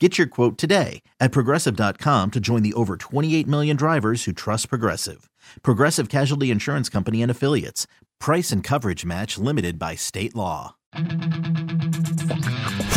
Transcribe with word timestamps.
Get 0.00 0.18
your 0.18 0.26
quote 0.26 0.58
today 0.58 1.02
at 1.20 1.30
progressive.com 1.30 2.32
to 2.32 2.40
join 2.40 2.64
the 2.64 2.72
over 2.74 2.96
28 2.96 3.46
million 3.46 3.76
drivers 3.76 4.24
who 4.24 4.32
trust 4.32 4.68
Progressive. 4.68 5.30
Progressive 5.62 6.08
Casualty 6.08 6.50
Insurance 6.50 6.88
Company 6.88 7.22
and 7.22 7.30
Affiliates. 7.30 7.86
Price 8.18 8.50
and 8.50 8.64
coverage 8.64 9.04
match 9.04 9.38
limited 9.38 9.78
by 9.78 9.94
state 9.94 10.34
law. 10.34 10.74
Get 10.96 11.04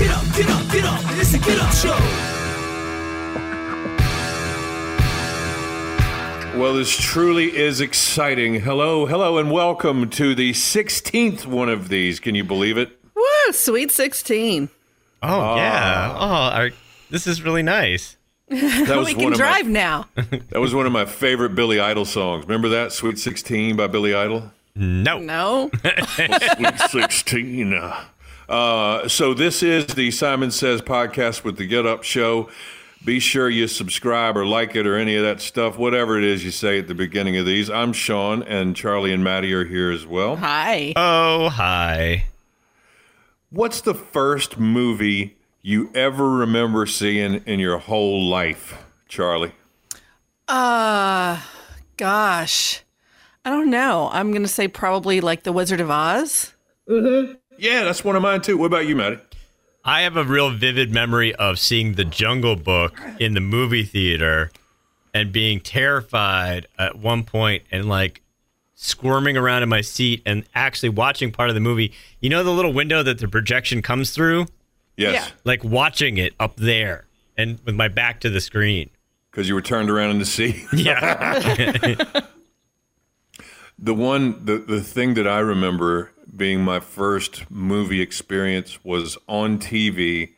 up, 0.09 0.25
get 0.33 0.49
up, 0.49 0.71
get 0.71 0.85
up. 0.85 1.01
It's 1.19 1.35
a 1.35 1.37
get 1.37 1.59
up 1.59 1.71
show. 1.71 1.97
Well, 6.59 6.73
this 6.73 6.97
truly 6.97 7.55
is 7.55 7.79
exciting. 7.79 8.61
Hello, 8.61 9.05
hello, 9.05 9.37
and 9.37 9.51
welcome 9.51 10.09
to 10.09 10.33
the 10.33 10.53
16th 10.53 11.45
one 11.45 11.69
of 11.69 11.89
these. 11.89 12.19
Can 12.19 12.33
you 12.33 12.43
believe 12.43 12.75
it? 12.79 12.99
Woo, 13.15 13.51
sweet 13.51 13.91
16. 13.91 14.69
Oh, 15.21 15.27
oh 15.29 15.55
yeah. 15.57 16.15
Oh, 16.15 16.25
our, 16.25 16.71
this 17.09 17.27
is 17.27 17.41
really 17.41 17.63
nice. 17.63 18.17
That 18.49 19.03
we 19.05 19.13
can 19.13 19.33
drive 19.33 19.65
my, 19.65 19.71
now. 19.71 20.05
That 20.15 20.59
was 20.59 20.73
one 20.73 20.85
of 20.85 20.93
my 20.93 21.05
favorite 21.05 21.53
Billy 21.53 21.81
Idol 21.81 22.05
songs. 22.05 22.45
Remember 22.45 22.69
that 22.69 22.93
Sweet 22.93 23.19
16 23.19 23.75
by 23.75 23.87
Billy 23.87 24.13
Idol? 24.13 24.51
No. 24.73 25.19
No. 25.19 25.69
Sweet 26.89 27.11
16. 27.11 27.73
Uh, 28.47 29.07
so 29.09 29.33
this 29.33 29.61
is 29.61 29.87
the 29.87 30.11
Simon 30.11 30.51
Says 30.51 30.81
podcast 30.81 31.43
with 31.43 31.57
the 31.57 31.65
Get 31.65 31.85
Up 31.85 32.03
Show. 32.03 32.49
Be 33.03 33.19
sure 33.19 33.49
you 33.49 33.67
subscribe 33.67 34.37
or 34.37 34.45
like 34.45 34.75
it 34.75 34.87
or 34.87 34.95
any 34.95 35.15
of 35.15 35.23
that 35.23 35.41
stuff, 35.41 35.77
whatever 35.77 36.17
it 36.17 36.23
is 36.23 36.43
you 36.43 36.51
say 36.51 36.79
at 36.79 36.87
the 36.87 36.95
beginning 36.95 37.37
of 37.37 37.45
these. 37.45 37.69
I'm 37.69 37.93
Sean, 37.93 38.43
and 38.43 38.75
Charlie 38.75 39.13
and 39.13 39.23
Maddie 39.23 39.53
are 39.53 39.65
here 39.65 39.91
as 39.91 40.05
well. 40.05 40.37
Hi. 40.37 40.93
Oh 40.95 41.49
hi. 41.49 42.25
What's 43.49 43.81
the 43.81 43.93
first 43.93 44.57
movie 44.57 45.36
you 45.67 45.91
ever 45.93 46.29
remember 46.29 46.85
seeing 46.85 47.43
in 47.45 47.59
your 47.59 47.77
whole 47.77 48.23
life, 48.29 48.81
Charlie? 49.09 49.51
Uh, 50.47 51.41
gosh. 51.97 52.83
I 53.43 53.49
don't 53.49 53.69
know. 53.69 54.07
I'm 54.13 54.31
going 54.31 54.43
to 54.43 54.47
say 54.47 54.69
probably 54.69 55.19
like 55.19 55.43
The 55.43 55.51
Wizard 55.51 55.81
of 55.81 55.91
Oz. 55.91 56.53
Yeah, 56.87 57.83
that's 57.83 58.01
one 58.01 58.15
of 58.15 58.21
mine 58.21 58.39
too. 58.41 58.57
What 58.57 58.67
about 58.67 58.87
you, 58.87 58.95
Maddie? 58.95 59.19
I 59.83 60.03
have 60.03 60.15
a 60.15 60.23
real 60.23 60.51
vivid 60.51 60.93
memory 60.93 61.35
of 61.35 61.59
seeing 61.59 61.95
The 61.95 62.05
Jungle 62.05 62.55
Book 62.55 63.01
in 63.19 63.33
the 63.33 63.41
movie 63.41 63.83
theater 63.83 64.51
and 65.13 65.33
being 65.33 65.59
terrified 65.59 66.67
at 66.79 66.97
one 66.97 67.25
point 67.25 67.63
and 67.73 67.89
like 67.89 68.21
squirming 68.75 69.35
around 69.35 69.63
in 69.63 69.69
my 69.69 69.81
seat 69.81 70.21
and 70.25 70.45
actually 70.55 70.89
watching 70.89 71.29
part 71.29 71.49
of 71.49 71.55
the 71.55 71.61
movie. 71.61 71.91
You 72.21 72.29
know 72.29 72.41
the 72.41 72.53
little 72.53 72.71
window 72.71 73.03
that 73.03 73.17
the 73.17 73.27
projection 73.27 73.81
comes 73.81 74.11
through? 74.11 74.45
Yes, 74.97 75.13
Yeah. 75.13 75.27
Like 75.45 75.63
watching 75.63 76.17
it 76.17 76.33
up 76.39 76.55
there 76.57 77.05
and 77.37 77.59
with 77.65 77.75
my 77.75 77.87
back 77.87 78.19
to 78.21 78.29
the 78.29 78.41
screen. 78.41 78.89
because 79.31 79.47
you 79.47 79.53
were 79.55 79.61
turned 79.61 79.89
around 79.89 80.09
in 80.11 80.19
the 80.19 80.25
sea. 80.25 80.65
Yeah. 80.73 82.05
The 83.79 83.93
one, 83.93 84.43
the, 84.45 84.57
the 84.57 84.81
thing 84.81 85.13
that 85.13 85.27
I 85.27 85.37
remember 85.37 86.11
being 86.35 86.61
my 86.63 86.79
first 86.79 87.49
movie 87.51 88.01
experience 88.01 88.83
was 88.83 89.19
on 89.27 89.59
TV 89.59 90.33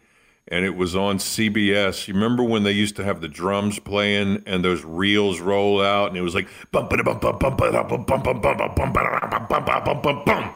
and 0.49 0.65
it 0.65 0.75
was 0.75 0.93
on 0.93 1.19
CBS. 1.19 2.07
You 2.09 2.15
remember 2.15 2.43
when 2.43 2.63
they 2.63 2.73
used 2.73 2.97
to 2.97 3.03
have 3.05 3.21
the 3.21 3.29
drums 3.29 3.79
playing 3.79 4.43
and 4.45 4.65
those 4.65 4.83
reels 4.83 5.39
roll 5.39 5.81
out 5.81 6.09
and 6.09 6.17
it 6.17 6.21
was 6.21 6.35
like 6.35 6.49
bum 6.73 6.89
ba 6.89 7.01
bum 7.01 7.17
bum 7.19 7.37
bum 7.39 7.55
bum 7.55 7.71
bum 7.71 8.05
bum 8.05 8.05
bum 8.05 8.41
bum 8.41 8.41
bum 8.41 8.75
bum 8.75 8.93
bum 8.93 9.47
bum 9.47 9.83
bum 9.85 10.01
bum 10.01 10.23
bum 10.25 10.53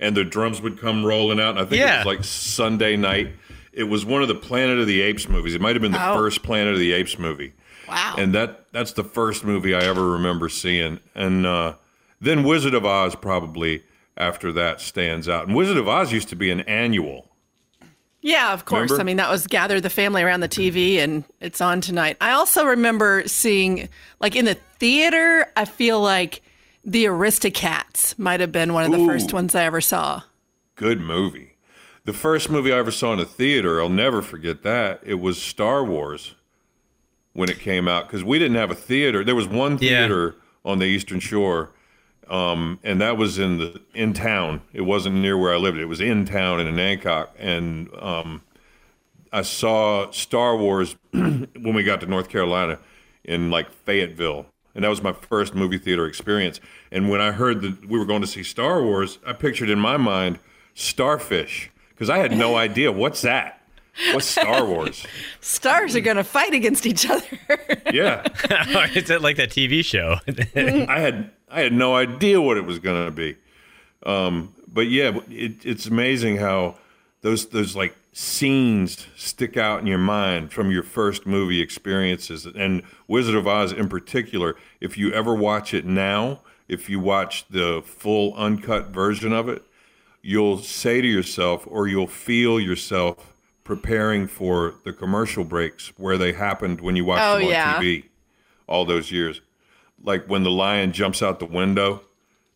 and 0.00 0.16
the 0.16 0.24
drums 0.24 0.60
would 0.60 0.80
come 0.80 1.04
rolling 1.04 1.40
out 1.40 1.50
and 1.50 1.58
I 1.60 1.64
think 1.64 1.82
it 1.82 1.96
was 1.98 2.06
like 2.06 2.24
Sunday 2.24 2.96
night. 2.96 3.28
It 3.72 3.84
was 3.84 4.04
one 4.04 4.22
of 4.22 4.28
the 4.28 4.34
Planet 4.34 4.78
of 4.78 4.86
the 4.86 5.00
Apes 5.02 5.28
movies. 5.28 5.54
It 5.54 5.60
might 5.60 5.74
have 5.74 5.82
been 5.82 5.92
the 5.92 6.10
Oh. 6.10 6.14
first 6.16 6.42
Planet 6.42 6.74
of 6.74 6.78
the 6.78 6.92
Apes 6.92 7.18
movie 7.18 7.52
Wow. 7.88 8.14
and 8.18 8.32
that 8.34 8.66
that's 8.72 8.92
the 8.92 9.04
first 9.04 9.44
movie 9.44 9.74
I 9.74 9.80
ever 9.80 10.10
remember 10.12 10.48
seeing. 10.48 11.00
And 11.14 11.44
uh, 11.46 11.74
then 12.20 12.42
Wizard 12.44 12.74
of 12.74 12.84
Oz 12.86 13.14
probably 13.14 13.82
after 14.16 14.52
that 14.52 14.80
stands 14.80 15.28
out. 15.28 15.46
And 15.48 15.56
Wizard 15.56 15.76
of 15.76 15.88
Oz 15.88 16.12
used 16.12 16.28
to 16.28 16.36
be 16.36 16.50
an 16.50 16.60
annual. 16.62 17.30
yeah, 18.20 18.52
of 18.52 18.64
course. 18.64 18.90
Remember? 18.90 19.00
I 19.00 19.04
mean, 19.04 19.16
that 19.18 19.28
was 19.30 19.46
gather 19.46 19.80
the 19.80 19.90
family 19.90 20.22
around 20.22 20.40
the 20.40 20.48
TV 20.48 20.96
and 20.98 21.24
it's 21.40 21.60
on 21.60 21.80
tonight. 21.80 22.16
I 22.20 22.30
also 22.30 22.64
remember 22.64 23.24
seeing, 23.26 23.88
like 24.20 24.34
in 24.36 24.44
the 24.44 24.54
theater, 24.78 25.46
I 25.56 25.64
feel 25.64 26.00
like 26.00 26.40
The 26.84 27.04
Aristocats 27.06 28.18
might 28.18 28.40
have 28.40 28.52
been 28.52 28.72
one 28.74 28.84
of 28.84 28.92
the 28.92 28.98
Ooh. 29.00 29.06
first 29.06 29.32
ones 29.32 29.54
I 29.54 29.64
ever 29.64 29.80
saw. 29.80 30.22
Good 30.76 31.00
movie. 31.00 31.52
The 32.04 32.12
first 32.12 32.50
movie 32.50 32.72
I 32.72 32.76
ever 32.78 32.90
saw 32.90 33.14
in 33.14 33.20
a 33.20 33.24
theater, 33.24 33.80
I'll 33.80 33.88
never 33.88 34.20
forget 34.20 34.62
that. 34.64 35.00
It 35.04 35.14
was 35.14 35.40
Star 35.40 35.82
Wars 35.84 36.34
when 37.32 37.48
it 37.48 37.58
came 37.58 37.88
out 37.88 38.06
because 38.06 38.22
we 38.22 38.38
didn't 38.38 38.56
have 38.56 38.70
a 38.70 38.74
theater. 38.74 39.24
There 39.24 39.34
was 39.34 39.48
one 39.48 39.72
Yeah. 39.80 40.00
theater 40.00 40.36
on 40.64 40.78
the 40.78 40.84
Eastern 40.84 41.20
Shore, 41.20 41.70
um, 42.28 42.78
and 42.84 43.00
that 43.00 43.16
was 43.16 43.38
in 43.38 43.56
the 43.58 43.80
in 43.94 44.12
town. 44.12 44.60
It 44.74 44.82
wasn't 44.82 45.16
near 45.16 45.38
where 45.38 45.54
I 45.54 45.56
lived. 45.56 45.78
It 45.78 45.86
was 45.86 46.02
in 46.02 46.26
town 46.26 46.60
in 46.60 46.66
Onancock, 46.66 47.28
and 47.38 47.88
um, 47.98 48.42
I 49.32 49.40
saw 49.42 50.10
Star 50.10 50.56
Wars 50.56 50.96
when 51.12 51.48
we 51.74 51.82
got 51.82 52.00
to 52.02 52.06
North 52.06 52.28
Carolina 52.28 52.78
in 53.24 53.50
like 53.50 53.70
Fayetteville. 53.70 54.46
And 54.74 54.84
that 54.84 54.88
was 54.88 55.02
my 55.02 55.12
first 55.12 55.54
movie 55.54 55.78
theater 55.78 56.06
experience. 56.06 56.60
And 56.90 57.08
when 57.08 57.20
I 57.20 57.32
heard 57.32 57.62
that 57.62 57.88
we 57.88 57.98
were 57.98 58.04
going 58.04 58.22
to 58.22 58.26
see 58.26 58.42
Star 58.42 58.82
Wars, 58.82 59.18
I 59.26 59.32
pictured 59.32 59.70
in 59.70 59.78
my 59.78 59.96
mind 59.96 60.38
Starfish 60.74 61.70
because 61.90 62.10
I 62.10 62.18
had 62.18 62.32
no 62.32 62.56
idea 62.66 62.90
what's 62.90 63.22
that. 63.22 63.60
What's 64.12 64.26
Star 64.26 64.64
Wars? 64.64 65.06
Stars 65.40 65.94
are 65.94 66.00
going 66.00 66.16
to 66.16 66.24
fight 66.24 66.52
against 66.52 66.86
each 66.86 67.08
other. 67.08 67.26
Yeah, 67.92 68.24
it's 68.50 69.08
like 69.08 69.36
that 69.36 69.50
TV 69.50 69.84
show. 69.84 70.16
I 70.56 70.98
had 70.98 71.30
I 71.48 71.60
had 71.60 71.72
no 71.72 71.94
idea 71.94 72.40
what 72.40 72.56
it 72.56 72.64
was 72.64 72.80
going 72.80 73.04
to 73.04 73.12
be. 73.12 73.36
Um, 74.04 74.52
but 74.66 74.88
yeah, 74.88 75.16
it, 75.30 75.64
it's 75.64 75.86
amazing 75.86 76.38
how 76.38 76.76
those 77.20 77.46
those 77.50 77.76
like 77.76 77.94
scenes 78.14 79.08
stick 79.16 79.56
out 79.56 79.80
in 79.80 79.86
your 79.88 79.98
mind 79.98 80.52
from 80.52 80.70
your 80.70 80.84
first 80.84 81.26
movie 81.26 81.60
experiences, 81.60 82.46
and 82.46 82.82
Wizard 83.08 83.34
of 83.34 83.46
Oz 83.46 83.72
in 83.72 83.88
particular. 83.88 84.54
If 84.80 84.96
you 84.96 85.12
ever 85.12 85.34
watch 85.34 85.74
it 85.74 85.84
now, 85.84 86.40
if 86.68 86.88
you 86.88 87.00
watch 87.00 87.46
the 87.48 87.82
full 87.84 88.32
uncut 88.34 88.88
version 88.88 89.32
of 89.32 89.48
it, 89.48 89.62
you'll 90.22 90.58
say 90.58 91.00
to 91.00 91.06
yourself, 91.08 91.64
or 91.66 91.88
you'll 91.88 92.06
feel 92.06 92.58
yourself 92.60 93.34
preparing 93.64 94.26
for 94.28 94.74
the 94.84 94.92
commercial 94.92 95.42
breaks 95.44 95.92
where 95.96 96.16
they 96.16 96.32
happened 96.32 96.80
when 96.80 96.94
you 96.96 97.04
watched 97.04 97.24
Oh, 97.24 97.34
them 97.38 97.46
on 97.46 97.50
yeah. 97.50 97.80
TV 97.80 98.04
all 98.68 98.84
those 98.84 99.10
years. 99.10 99.40
Like 100.02 100.26
when 100.28 100.44
the 100.44 100.50
lion 100.50 100.92
jumps 100.92 101.20
out 101.22 101.40
the 101.40 101.46
window, 101.46 102.02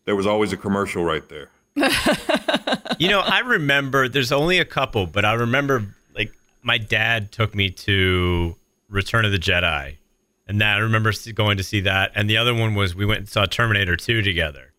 there 0.04 0.14
was 0.16 0.26
always 0.26 0.52
a 0.52 0.56
commercial 0.56 1.04
right 1.04 1.28
there. 1.28 1.50
you 2.98 3.08
know, 3.08 3.20
I 3.20 3.40
remember 3.40 4.08
there's 4.08 4.32
only 4.32 4.58
a 4.58 4.64
couple, 4.64 5.06
but 5.06 5.24
I 5.24 5.34
remember 5.34 5.84
like 6.14 6.32
my 6.62 6.78
dad 6.78 7.32
took 7.32 7.54
me 7.54 7.70
to 7.70 8.56
Return 8.88 9.24
of 9.24 9.32
the 9.32 9.38
Jedi. 9.38 9.96
And 10.46 10.60
that 10.62 10.76
I 10.76 10.78
remember 10.80 11.12
going 11.34 11.58
to 11.58 11.62
see 11.62 11.80
that. 11.82 12.12
And 12.14 12.28
the 12.30 12.38
other 12.38 12.54
one 12.54 12.74
was 12.74 12.94
we 12.94 13.04
went 13.04 13.18
and 13.20 13.28
saw 13.28 13.44
Terminator 13.44 13.96
2 13.96 14.22
together 14.22 14.72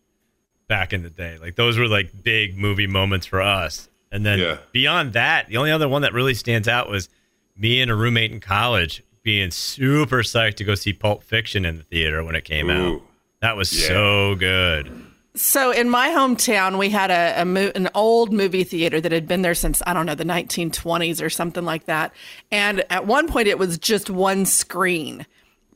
back 0.66 0.92
in 0.92 1.02
the 1.04 1.10
day. 1.10 1.38
Like 1.40 1.54
those 1.54 1.78
were 1.78 1.86
like 1.86 2.22
big 2.24 2.58
movie 2.58 2.88
moments 2.88 3.24
for 3.26 3.40
us. 3.40 3.88
And 4.10 4.26
then 4.26 4.40
Yeah. 4.40 4.58
beyond 4.72 5.12
that, 5.12 5.48
the 5.48 5.56
only 5.58 5.70
other 5.70 5.88
one 5.88 6.02
that 6.02 6.12
really 6.12 6.34
stands 6.34 6.66
out 6.66 6.88
was 6.90 7.08
me 7.56 7.80
and 7.80 7.88
a 7.90 7.94
roommate 7.94 8.32
in 8.32 8.40
college 8.40 9.04
being 9.22 9.50
super 9.52 10.22
psyched 10.24 10.54
to 10.56 10.64
go 10.64 10.74
see 10.74 10.92
Pulp 10.92 11.22
Fiction 11.22 11.64
in 11.64 11.76
the 11.76 11.84
theater 11.84 12.24
when 12.24 12.34
it 12.34 12.44
came 12.44 12.68
out. 12.68 13.00
That 13.40 13.56
was 13.56 13.72
Yeah. 13.72 13.88
so 13.88 14.34
good. 14.34 14.90
So 15.36 15.70
in 15.70 15.88
my 15.88 16.08
hometown, 16.08 16.76
we 16.76 16.90
had 16.90 17.10
a, 17.10 17.42
a 17.42 17.44
mo- 17.44 17.72
an 17.74 17.88
old 17.94 18.32
movie 18.32 18.64
theater 18.64 19.00
that 19.00 19.12
had 19.12 19.28
been 19.28 19.42
there 19.42 19.54
since 19.54 19.80
I 19.86 19.92
don't 19.92 20.06
know 20.06 20.16
the 20.16 20.24
1920s 20.24 21.22
or 21.22 21.30
something 21.30 21.64
like 21.64 21.84
that. 21.84 22.12
And 22.50 22.84
at 22.90 23.06
one 23.06 23.28
point, 23.28 23.46
it 23.46 23.58
was 23.58 23.78
just 23.78 24.10
one 24.10 24.44
screen, 24.44 25.24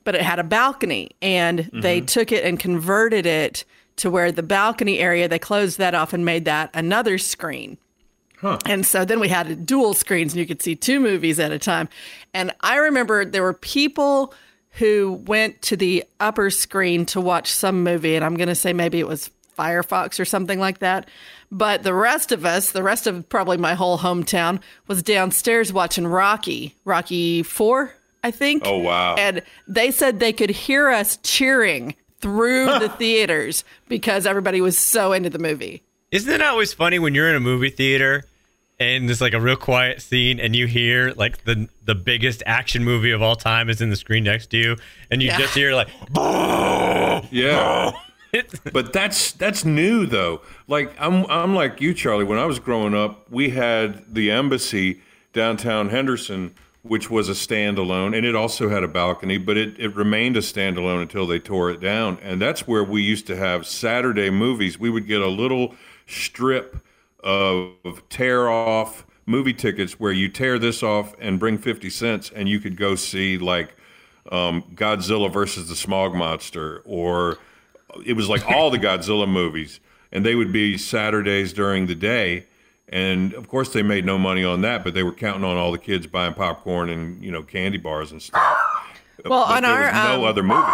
but 0.02 0.16
it 0.16 0.22
had 0.22 0.40
a 0.40 0.44
balcony, 0.44 1.12
and 1.22 1.70
they 1.72 1.98
mm-hmm. 1.98 2.06
took 2.06 2.32
it 2.32 2.44
and 2.44 2.58
converted 2.58 3.26
it 3.26 3.64
to 3.96 4.10
where 4.10 4.32
the 4.32 4.42
balcony 4.42 4.98
area 4.98 5.28
they 5.28 5.38
closed 5.38 5.78
that 5.78 5.94
off 5.94 6.12
and 6.12 6.24
made 6.24 6.46
that 6.46 6.70
another 6.74 7.16
screen. 7.16 7.78
Huh. 8.38 8.58
And 8.66 8.84
so 8.84 9.04
then 9.04 9.20
we 9.20 9.28
had 9.28 9.64
dual 9.64 9.94
screens 9.94 10.32
and 10.32 10.40
you 10.40 10.46
could 10.46 10.60
see 10.60 10.74
two 10.74 11.00
movies 11.00 11.38
at 11.38 11.52
a 11.52 11.58
time. 11.58 11.88
And 12.34 12.52
I 12.60 12.76
remember 12.76 13.24
there 13.24 13.42
were 13.42 13.54
people 13.54 14.34
who 14.72 15.22
went 15.26 15.62
to 15.62 15.76
the 15.76 16.04
upper 16.18 16.50
screen 16.50 17.06
to 17.06 17.20
watch 17.20 17.50
some 17.52 17.84
movie. 17.84 18.16
And 18.16 18.24
I'm 18.24 18.36
going 18.36 18.48
to 18.48 18.54
say 18.54 18.72
maybe 18.72 18.98
it 18.98 19.06
was 19.06 19.30
Firefox 19.56 20.18
or 20.20 20.24
something 20.24 20.58
like 20.58 20.78
that. 20.78 21.08
But 21.50 21.82
the 21.82 21.94
rest 21.94 22.32
of 22.32 22.44
us, 22.44 22.72
the 22.72 22.82
rest 22.82 23.06
of 23.06 23.28
probably 23.28 23.56
my 23.56 23.74
whole 23.74 23.98
hometown, 23.98 24.60
was 24.88 25.02
downstairs 25.02 25.72
watching 25.72 26.06
Rocky, 26.06 26.74
Rocky 26.84 27.42
4, 27.42 27.94
I 28.22 28.30
think. 28.30 28.62
Oh, 28.66 28.78
wow. 28.78 29.14
And 29.16 29.42
they 29.68 29.90
said 29.90 30.18
they 30.20 30.32
could 30.32 30.50
hear 30.50 30.88
us 30.90 31.18
cheering 31.22 31.94
through 32.20 32.66
the 32.78 32.88
theaters 32.98 33.64
because 33.88 34.26
everybody 34.26 34.60
was 34.60 34.78
so 34.78 35.12
into 35.12 35.30
the 35.30 35.38
movie. 35.38 35.82
Isn't 36.10 36.32
it 36.32 36.42
always 36.42 36.72
funny 36.72 36.98
when 36.98 37.14
you're 37.14 37.28
in 37.28 37.36
a 37.36 37.40
movie 37.40 37.70
theater 37.70 38.24
and 38.80 39.08
there's 39.08 39.20
like 39.20 39.34
a 39.34 39.40
real 39.40 39.56
quiet 39.56 40.00
scene 40.02 40.40
and 40.40 40.54
you 40.56 40.66
hear 40.66 41.12
like 41.16 41.44
the 41.44 41.68
the 41.84 41.94
biggest 41.94 42.42
action 42.46 42.82
movie 42.82 43.12
of 43.12 43.22
all 43.22 43.36
time 43.36 43.68
is 43.70 43.80
in 43.80 43.88
the 43.90 43.94
screen 43.96 44.24
next 44.24 44.46
to 44.48 44.56
you 44.56 44.76
and 45.12 45.22
you 45.22 45.28
Yeah. 45.28 45.38
just 45.38 45.54
hear 45.54 45.74
like 45.74 45.88
Yeah. 47.32 47.92
but 48.72 48.92
that's 48.92 49.32
that's 49.32 49.64
new 49.64 50.06
though. 50.06 50.40
Like 50.68 50.94
I'm 50.98 51.26
I'm 51.26 51.54
like 51.54 51.80
you, 51.80 51.94
Charlie. 51.94 52.24
When 52.24 52.38
I 52.38 52.46
was 52.46 52.58
growing 52.58 52.94
up, 52.94 53.30
we 53.30 53.50
had 53.50 54.14
the 54.14 54.30
embassy 54.30 55.00
downtown 55.32 55.90
Henderson, 55.90 56.54
which 56.82 57.10
was 57.10 57.28
a 57.28 57.32
standalone, 57.32 58.16
and 58.16 58.24
it 58.24 58.34
also 58.34 58.68
had 58.68 58.82
a 58.82 58.88
balcony, 58.88 59.36
but 59.38 59.56
it, 59.56 59.78
it 59.78 59.94
remained 59.94 60.36
a 60.36 60.40
standalone 60.40 61.02
until 61.02 61.26
they 61.26 61.38
tore 61.38 61.70
it 61.70 61.80
down. 61.80 62.18
And 62.22 62.40
that's 62.40 62.66
where 62.66 62.84
we 62.84 63.02
used 63.02 63.26
to 63.26 63.36
have 63.36 63.66
Saturday 63.66 64.30
movies. 64.30 64.78
We 64.78 64.90
would 64.90 65.06
get 65.06 65.20
a 65.20 65.28
little 65.28 65.74
strip 66.06 66.76
of 67.22 68.02
tear 68.08 68.48
off 68.48 69.06
movie 69.26 69.54
tickets 69.54 69.98
where 69.98 70.12
you 70.12 70.28
tear 70.28 70.58
this 70.58 70.82
off 70.82 71.14
and 71.18 71.40
bring 71.40 71.56
50 71.56 71.88
cents 71.88 72.30
and 72.34 72.48
you 72.48 72.60
could 72.60 72.76
go 72.76 72.94
see 72.94 73.38
like 73.38 73.74
um, 74.30 74.62
Godzilla 74.74 75.32
versus 75.32 75.68
the 75.68 75.76
Smog 75.76 76.14
Monster 76.14 76.82
or 76.84 77.38
it 78.04 78.14
was 78.14 78.28
like 78.28 78.46
all 78.46 78.70
the 78.70 78.78
Godzilla 78.86 79.28
movies, 79.28 79.80
and 80.12 80.24
they 80.24 80.34
would 80.34 80.52
be 80.52 80.76
Saturdays 80.78 81.52
during 81.52 81.86
the 81.86 81.94
day. 81.94 82.46
And 82.88 83.32
of 83.34 83.48
course, 83.48 83.72
they 83.72 83.82
made 83.82 84.04
no 84.04 84.18
money 84.18 84.44
on 84.44 84.60
that, 84.60 84.84
but 84.84 84.94
they 84.94 85.02
were 85.02 85.12
counting 85.12 85.44
on 85.44 85.56
all 85.56 85.72
the 85.72 85.78
kids 85.78 86.06
buying 86.06 86.34
popcorn 86.34 86.90
and 86.90 87.22
you 87.24 87.30
know 87.32 87.42
candy 87.42 87.78
bars 87.78 88.12
and 88.12 88.20
stuff. 88.20 88.42
Well, 89.24 89.46
But 89.46 89.56
on 89.56 89.64
our 89.64 89.90
no 89.92 90.18
um, 90.20 90.24
other 90.24 90.42
movie. 90.42 90.70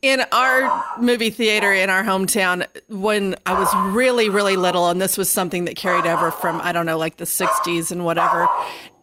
in 0.00 0.20
our 0.30 0.84
movie 1.00 1.30
theater 1.30 1.72
in 1.72 1.90
our 1.90 2.04
hometown 2.04 2.64
when 2.88 3.34
I 3.46 3.58
was 3.58 3.68
really, 3.92 4.28
really 4.28 4.54
little, 4.56 4.88
and 4.90 5.00
this 5.02 5.18
was 5.18 5.28
something 5.28 5.64
that 5.64 5.74
carried 5.74 6.06
over 6.06 6.30
from, 6.30 6.60
I 6.60 6.70
don't 6.70 6.86
know, 6.86 6.96
like 6.98 7.16
the 7.16 7.24
60s 7.24 7.90
and 7.90 8.04
whatever, 8.04 8.46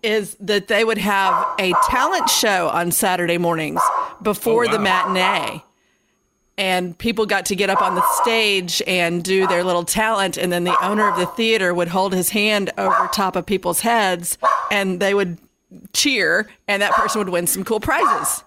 is 0.04 0.38
that 0.39 0.68
they 0.69 0.86
would 0.86 1.00
have 1.00 1.33
a 1.60 1.74
talent 1.89 2.30
show 2.30 2.69
on 2.69 2.92
Saturday 2.94 3.38
mornings 3.38 3.81
before 4.22 4.69
Oh, 4.69 4.72
the 4.72 4.80
matinee. 4.80 5.62
And 6.57 6.98
people 6.98 7.25
got 7.25 7.46
to 7.48 7.56
get 7.56 7.69
up 7.69 7.81
on 7.81 7.96
the 7.96 8.06
stage 8.22 8.81
and 8.88 9.24
do 9.24 9.46
their 9.48 9.63
little 9.63 9.84
talent. 9.84 10.38
And 10.38 10.54
then 10.54 10.63
the 10.63 10.78
owner 10.81 11.07
of 11.10 11.18
the 11.18 11.25
theater 11.25 11.74
would 11.74 11.90
hold 11.90 12.13
his 12.13 12.30
hand 12.30 12.72
over 12.78 13.10
top 13.13 13.36
of 13.36 13.46
people's 13.46 13.81
heads 13.81 14.38
and 14.72 15.00
they 15.00 15.13
would 15.13 15.38
cheer, 15.92 16.48
and 16.68 16.81
that 16.81 16.94
person 16.94 17.19
would 17.19 17.30
win 17.30 17.48
some 17.48 17.66
cool 17.66 17.81
prizes. 17.81 18.44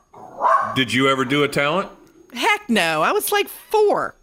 Did 0.75 0.93
you 0.93 1.09
ever 1.09 1.27
do 1.27 1.43
a 1.43 1.49
talent? 1.49 1.91
Heck 2.33 2.71
no. 2.71 3.03
I 3.03 3.13
was 3.13 3.31
like 3.31 3.49
four. 3.49 4.15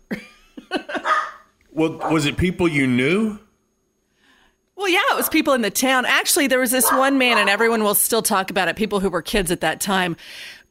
Well, 1.71 1.97
was 2.11 2.25
it 2.25 2.37
people 2.37 2.67
you 2.67 2.87
knew? 2.87 3.37
Well, 4.75 4.89
yeah, 4.89 5.01
it 5.11 5.15
was 5.15 5.29
people 5.29 5.53
in 5.53 5.61
the 5.61 5.69
town. 5.69 6.05
Actually, 6.05 6.47
there 6.47 6.59
was 6.59 6.71
this 6.71 6.89
one 6.91 7.17
man, 7.17 7.37
and 7.37 7.49
everyone 7.49 7.83
will 7.83 7.95
still 7.95 8.21
talk 8.21 8.49
about 8.49 8.67
it. 8.67 8.75
People 8.75 8.99
who 8.99 9.09
were 9.09 9.21
kids 9.21 9.51
at 9.51 9.61
that 9.61 9.81
time. 9.81 10.17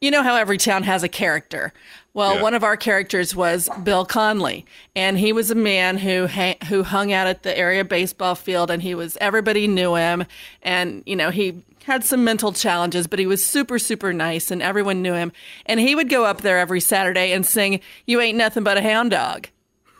You 0.00 0.10
know 0.10 0.22
how 0.22 0.34
every 0.37 0.58
town 0.58 0.82
has 0.82 1.02
a 1.02 1.08
character. 1.08 1.72
Well, 2.14 2.37
Yeah. 2.37 2.43
one 2.43 2.55
of 2.55 2.62
our 2.62 2.76
characters 2.76 3.34
was 3.34 3.69
Bill 3.82 4.05
Conley, 4.06 4.64
and 4.94 5.19
he 5.19 5.32
was 5.32 5.50
a 5.50 5.55
man 5.56 5.99
who 5.99 6.28
ha- 6.28 6.56
who 6.69 6.84
hung 6.84 7.12
out 7.12 7.26
at 7.26 7.43
the 7.43 7.56
area 7.58 7.84
baseball 7.84 8.37
field, 8.37 8.70
and 8.70 8.82
he 8.82 8.94
was 8.94 9.19
everybody 9.20 9.66
knew 9.66 9.96
him, 9.96 10.25
and 10.62 11.02
you 11.06 11.16
know 11.16 11.31
he 11.31 11.62
had 11.87 12.05
some 12.05 12.22
mental 12.25 12.52
challenges, 12.52 13.06
but 13.08 13.19
he 13.19 13.26
was 13.26 13.44
super 13.44 13.81
super 13.81 14.12
nice, 14.12 14.52
and 14.52 14.62
everyone 14.62 15.02
knew 15.02 15.12
him. 15.14 15.32
And 15.66 15.81
he 15.81 15.96
would 15.96 16.08
go 16.08 16.25
up 16.25 16.40
there 16.43 16.58
every 16.58 16.81
Saturday 16.81 17.32
and 17.32 17.44
sing, 17.44 17.81
"You 18.06 18.20
ain't 18.20 18.38
nothing 18.38 18.62
but 18.62 18.76
a 18.78 18.82
hound 18.82 19.10
dog." 19.10 19.49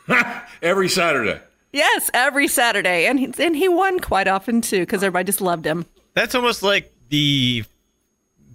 Every 0.63 0.89
Saturday. 0.89 1.41
Yes, 1.73 2.11
every 2.15 2.47
Saturday, 2.47 3.07
and 3.07 3.19
he, 3.19 3.33
and 3.43 3.57
he 3.57 3.69
won 3.69 3.99
quite 3.99 4.29
often 4.29 4.61
too 4.61 4.81
because 4.81 5.03
everybody 5.03 5.25
just 5.25 5.41
loved 5.41 5.65
him. 5.67 5.87
That's 6.15 6.35
almost 6.37 6.63
like 6.63 6.93
the 7.09 7.65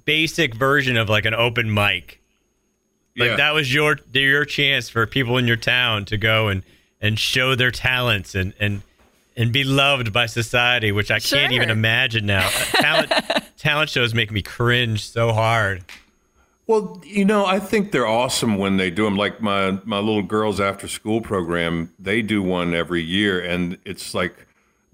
basic 0.05 0.53
version 0.55 0.95
of 0.95 1.09
like 1.09 1.25
an 1.25 1.33
open 1.33 1.73
mic. 1.73 2.18
Like 3.19 3.31
Yeah. 3.31 3.35
that 3.35 3.53
was 3.53 3.73
your 3.73 3.97
your 4.13 4.45
chance 4.45 4.89
for 4.89 5.05
people 5.05 5.37
in 5.37 5.45
your 5.45 5.57
town 5.57 6.05
to 6.05 6.17
go 6.17 6.47
and 6.47 6.63
and 7.01 7.19
show 7.19 7.55
their 7.55 7.71
talents 7.71 8.33
and 8.35 8.53
and 8.59 8.81
and 9.37 9.53
be 9.53 9.63
loved 9.63 10.11
by 10.11 10.25
society, 10.25 10.91
which 10.91 11.11
I 11.11 11.19
can't 11.19 11.53
even 11.53 11.69
imagine 11.69 12.25
now. 12.25 12.49
talent 12.73 13.11
talent 13.57 13.89
shows 13.89 14.13
make 14.13 14.31
me 14.31 14.41
cringe 14.41 15.05
so 15.09 15.31
hard. 15.33 15.83
Well, 16.67 17.01
you 17.03 17.25
know, 17.25 17.45
I 17.47 17.59
think 17.59 17.91
they're 17.91 18.05
awesome 18.05 18.57
when 18.59 18.77
they 18.77 18.91
do 18.91 19.03
them. 19.03 19.15
Like 19.17 19.41
my 19.41 19.79
my 19.85 19.97
little 19.97 20.21
girls' 20.21 20.59
after 20.59 20.87
school 20.87 21.19
program, 21.21 21.91
they 21.97 22.21
do 22.21 22.43
one 22.43 22.73
every 22.75 23.01
year, 23.01 23.39
and 23.39 23.77
it's 23.85 24.13
like 24.13 24.35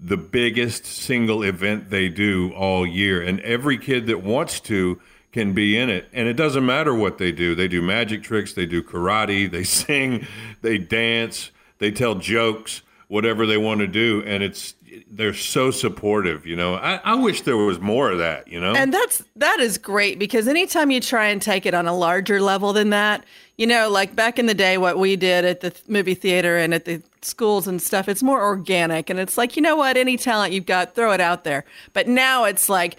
the 0.00 0.16
biggest 0.16 0.84
single 0.86 1.42
event 1.42 1.90
they 1.90 2.08
do 2.08 2.52
all 2.54 2.86
year. 2.86 3.20
And 3.22 3.40
every 3.40 3.76
kid 3.78 4.06
that 4.06 4.22
wants 4.22 4.60
to 4.60 5.00
can 5.36 5.52
be 5.52 5.76
in 5.76 5.90
it, 5.90 6.08
and 6.14 6.26
it 6.26 6.32
doesn't 6.32 6.64
matter 6.64 6.94
what 6.94 7.18
they 7.18 7.30
do. 7.30 7.54
They 7.54 7.68
do 7.68 7.82
magic 7.82 8.22
tricks, 8.22 8.54
they 8.54 8.64
do 8.64 8.82
karate, 8.82 9.50
they 9.50 9.64
sing, 9.82 10.26
they 10.62 10.78
dance, 10.78 11.50
they 11.76 11.90
tell 11.90 12.14
jokes, 12.14 12.80
whatever 13.08 13.44
they 13.44 13.58
want 13.58 13.80
to 13.80 13.86
do, 13.86 14.22
and 14.24 14.42
it's 14.42 14.72
they're 15.10 15.34
so 15.34 15.70
supportive. 15.70 16.46
You 16.46 16.56
know, 16.56 16.76
I, 16.76 17.00
I 17.04 17.14
wish 17.16 17.42
there 17.42 17.58
was 17.58 17.78
more 17.78 18.10
of 18.10 18.16
that. 18.16 18.48
You 18.48 18.60
know, 18.60 18.74
And 18.74 18.94
that's 18.94 19.22
that 19.36 19.60
is 19.60 19.76
great 19.76 20.18
because 20.18 20.48
anytime 20.48 20.90
you 20.90 21.00
try 21.00 21.26
and 21.26 21.42
take 21.42 21.66
it 21.66 21.74
on 21.74 21.86
a 21.86 21.94
larger 21.94 22.40
level 22.40 22.72
than 22.72 22.88
that, 22.90 23.22
you 23.58 23.66
know, 23.66 23.90
like 23.90 24.16
back 24.16 24.38
in 24.38 24.46
the 24.46 24.54
day, 24.54 24.78
what 24.78 24.98
we 24.98 25.16
did 25.16 25.44
at 25.44 25.60
the 25.60 25.74
movie 25.86 26.14
theater 26.14 26.56
and 26.56 26.72
at 26.72 26.86
the 26.86 27.02
schools 27.20 27.68
and 27.68 27.82
stuff, 27.82 28.08
it's 28.08 28.22
more 28.22 28.42
organic, 28.42 29.10
and 29.10 29.20
it's 29.20 29.36
like 29.36 29.54
you 29.54 29.60
know 29.60 29.76
what, 29.76 29.98
any 29.98 30.16
talent 30.16 30.54
you've 30.54 30.64
got, 30.64 30.94
throw 30.94 31.12
it 31.12 31.20
out 31.20 31.44
there. 31.44 31.66
But 31.92 32.08
now 32.08 32.44
it's 32.44 32.70
like 32.70 32.96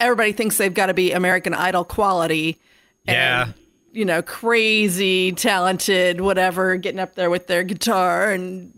everybody 0.00 0.32
thinks 0.32 0.56
they've 0.56 0.74
got 0.74 0.86
to 0.86 0.94
be 0.94 1.12
American 1.12 1.54
Idol 1.54 1.84
quality. 1.84 2.58
Yeah. 3.04 3.44
And, 3.44 3.54
you 3.92 4.04
know, 4.04 4.22
crazy, 4.22 5.32
talented, 5.32 6.20
whatever, 6.20 6.76
getting 6.76 7.00
up 7.00 7.14
there 7.14 7.30
with 7.30 7.46
their 7.46 7.62
guitar 7.64 8.30
and 8.32 8.72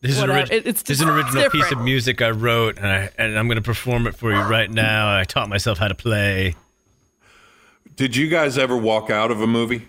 This 0.00 0.12
is, 0.12 0.22
an 0.22 0.30
orig- 0.30 0.50
It- 0.52 0.66
it's 0.66 0.82
this 0.82 0.98
is 0.98 1.02
an 1.02 1.08
just 1.08 1.34
original 1.34 1.50
piece 1.50 1.70
of 1.72 1.80
music 1.80 2.22
I 2.22 2.30
wrote, 2.30 2.78
and, 2.78 2.86
I, 2.86 3.10
and 3.18 3.38
I'm 3.38 3.46
going 3.48 3.56
to 3.56 3.62
perform 3.62 4.06
it 4.06 4.14
for 4.16 4.30
you 4.32 4.40
right 4.40 4.70
now. 4.70 5.14
I 5.16 5.24
taught 5.24 5.48
myself 5.48 5.78
how 5.78 5.88
to 5.88 5.94
play. 5.94 6.54
did 7.96 8.16
you 8.16 8.28
guys 8.28 8.56
ever 8.56 8.76
walk 8.76 9.10
out 9.10 9.30
of 9.30 9.40
a 9.42 9.46
movie? 9.46 9.88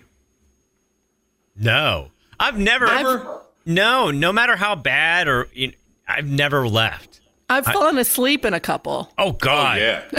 No, 1.56 2.08
I've 2.40 2.58
never. 2.58 3.40
no, 3.64 4.10
no 4.10 4.32
matter 4.32 4.56
how 4.56 4.74
bad 4.74 5.28
or 5.28 5.48
you 5.52 5.68
know, 5.68 5.74
I've 6.08 6.26
never 6.26 6.66
left. 6.68 7.20
I've 7.50 7.66
fallen 7.66 7.98
asleep 7.98 8.44
in 8.44 8.54
a 8.54 8.60
couple. 8.60 9.12
Oh 9.18 9.32
God, 9.32 9.78
yeah. 9.78 10.04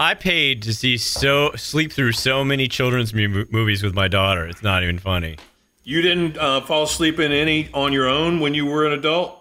I 0.00 0.16
paid 0.18 0.62
to 0.62 0.72
see 0.74 0.96
so 0.96 1.52
sleep 1.56 1.92
through 1.92 2.12
so 2.12 2.44
many 2.44 2.66
children's 2.68 3.12
mu- 3.12 3.44
movies 3.50 3.82
with 3.82 3.94
my 3.94 4.08
daughter. 4.08 4.46
It's 4.46 4.62
not 4.62 4.82
even 4.82 4.98
funny. 4.98 5.36
You 5.82 6.00
didn't 6.00 6.38
uh, 6.38 6.62
fall 6.62 6.84
asleep 6.84 7.20
in 7.20 7.30
any 7.30 7.68
on 7.74 7.92
your 7.92 8.08
own 8.08 8.40
when 8.40 8.54
you 8.54 8.64
were 8.64 8.86
an 8.86 8.92
adult? 8.92 9.38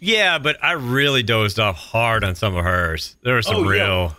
Yeah, 0.00 0.38
but 0.38 0.62
I 0.62 0.72
really 0.72 1.22
dozed 1.22 1.60
off 1.60 1.76
hard 1.76 2.24
on 2.24 2.34
some 2.34 2.56
of 2.56 2.64
hers. 2.64 3.16
There 3.22 3.34
were 3.34 3.42
some 3.42 3.56
Oh, 3.56 3.70
yeah. 3.70 3.84
real. 3.84 4.16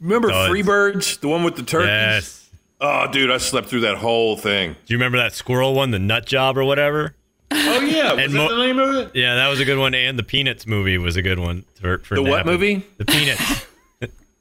Remember 0.00 0.30
Oh, 0.32 0.44
it's- 0.44 0.50
Freebirds, 0.50 1.20
the 1.20 1.28
one 1.28 1.44
with 1.44 1.54
the 1.56 1.62
turkeys? 1.62 1.88
Yes. 1.88 2.50
Oh, 2.80 3.06
dude, 3.10 3.30
I 3.30 3.38
slept 3.38 3.68
through 3.68 3.80
that 3.82 3.96
whole 3.96 4.36
thing. 4.36 4.72
Do 4.72 4.92
you 4.92 4.98
remember 4.98 5.16
that 5.18 5.32
squirrel 5.32 5.72
one, 5.74 5.92
the 5.92 5.98
nut 6.00 6.26
job 6.26 6.58
or 6.58 6.64
whatever? 6.64 7.14
Oh 7.56 7.80
yeah, 7.80 8.12
was 8.14 8.24
And 8.24 8.32
that 8.32 8.36
mo- 8.38 8.48
the 8.56 8.66
name 8.66 8.78
of 8.78 8.94
it? 8.96 9.10
Yeah, 9.14 9.36
that 9.36 9.48
was 9.48 9.60
a 9.60 9.64
good 9.64 9.78
one. 9.78 9.94
And 9.94 10.18
the 10.18 10.22
Peanuts 10.22 10.66
movie 10.66 10.98
was 10.98 11.16
a 11.16 11.22
good 11.22 11.38
one. 11.38 11.64
For, 11.80 11.98
for 12.00 12.16
The 12.16 12.22
what 12.22 12.46
napping. 12.46 12.52
movie? 12.52 12.86
The 12.98 13.04
Peanuts. 13.04 13.66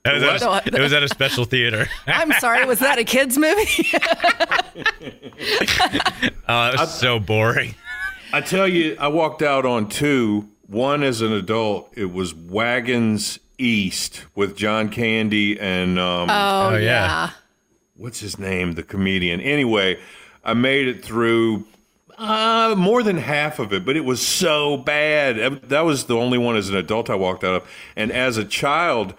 It 0.05 0.15
was, 0.15 0.41
at 0.43 0.49
What? 0.49 0.67
a, 0.67 0.75
it 0.75 0.81
was 0.81 0.91
at 0.91 1.01
a 1.03 1.07
special 1.07 1.45
theater. 1.45 1.87
I'm 2.07 2.33
sorry, 2.33 2.65
was 2.65 2.79
that 2.79 2.97
a 2.99 3.05
kids 3.05 3.37
movie? 3.37 3.87
Oh, 6.47 6.69
it 6.71 6.79
was 6.79 6.93
so 6.99 7.19
boring. 7.19 7.75
I 8.33 8.41
tell 8.41 8.67
you, 8.67 8.97
I 8.99 9.07
walked 9.07 9.41
out 9.41 9.65
on 9.65 9.87
two. 9.87 10.49
One 10.67 11.03
as 11.03 11.21
an 11.21 11.31
adult, 11.31 11.89
it 11.95 12.11
was 12.11 12.33
Wagons 12.33 13.39
East 13.57 14.25
with 14.35 14.57
John 14.57 14.89
Candy 14.89 15.57
and 15.59 15.97
um, 15.99 16.29
oh, 16.29 16.71
yeah. 16.71 16.79
yeah. 16.79 17.29
what's 17.95 18.19
his 18.19 18.37
name, 18.39 18.73
the 18.73 18.83
comedian. 18.83 19.39
Anyway, 19.39 19.99
I 20.43 20.53
made 20.53 20.87
it 20.87 21.03
through 21.03 21.65
uh, 22.17 22.75
more 22.77 23.03
than 23.03 23.17
half 23.17 23.59
of 23.59 23.73
it, 23.73 23.85
but 23.85 23.95
it 23.95 24.05
was 24.05 24.25
so 24.25 24.77
bad. 24.77 25.61
That 25.69 25.81
was 25.81 26.05
the 26.05 26.15
only 26.15 26.37
one 26.37 26.55
as 26.55 26.69
an 26.69 26.75
adult 26.75 27.09
I 27.09 27.15
walked 27.15 27.43
out 27.43 27.61
of. 27.63 27.69
And 27.95 28.11
as 28.11 28.37
a 28.37 28.45
child, 28.45 29.13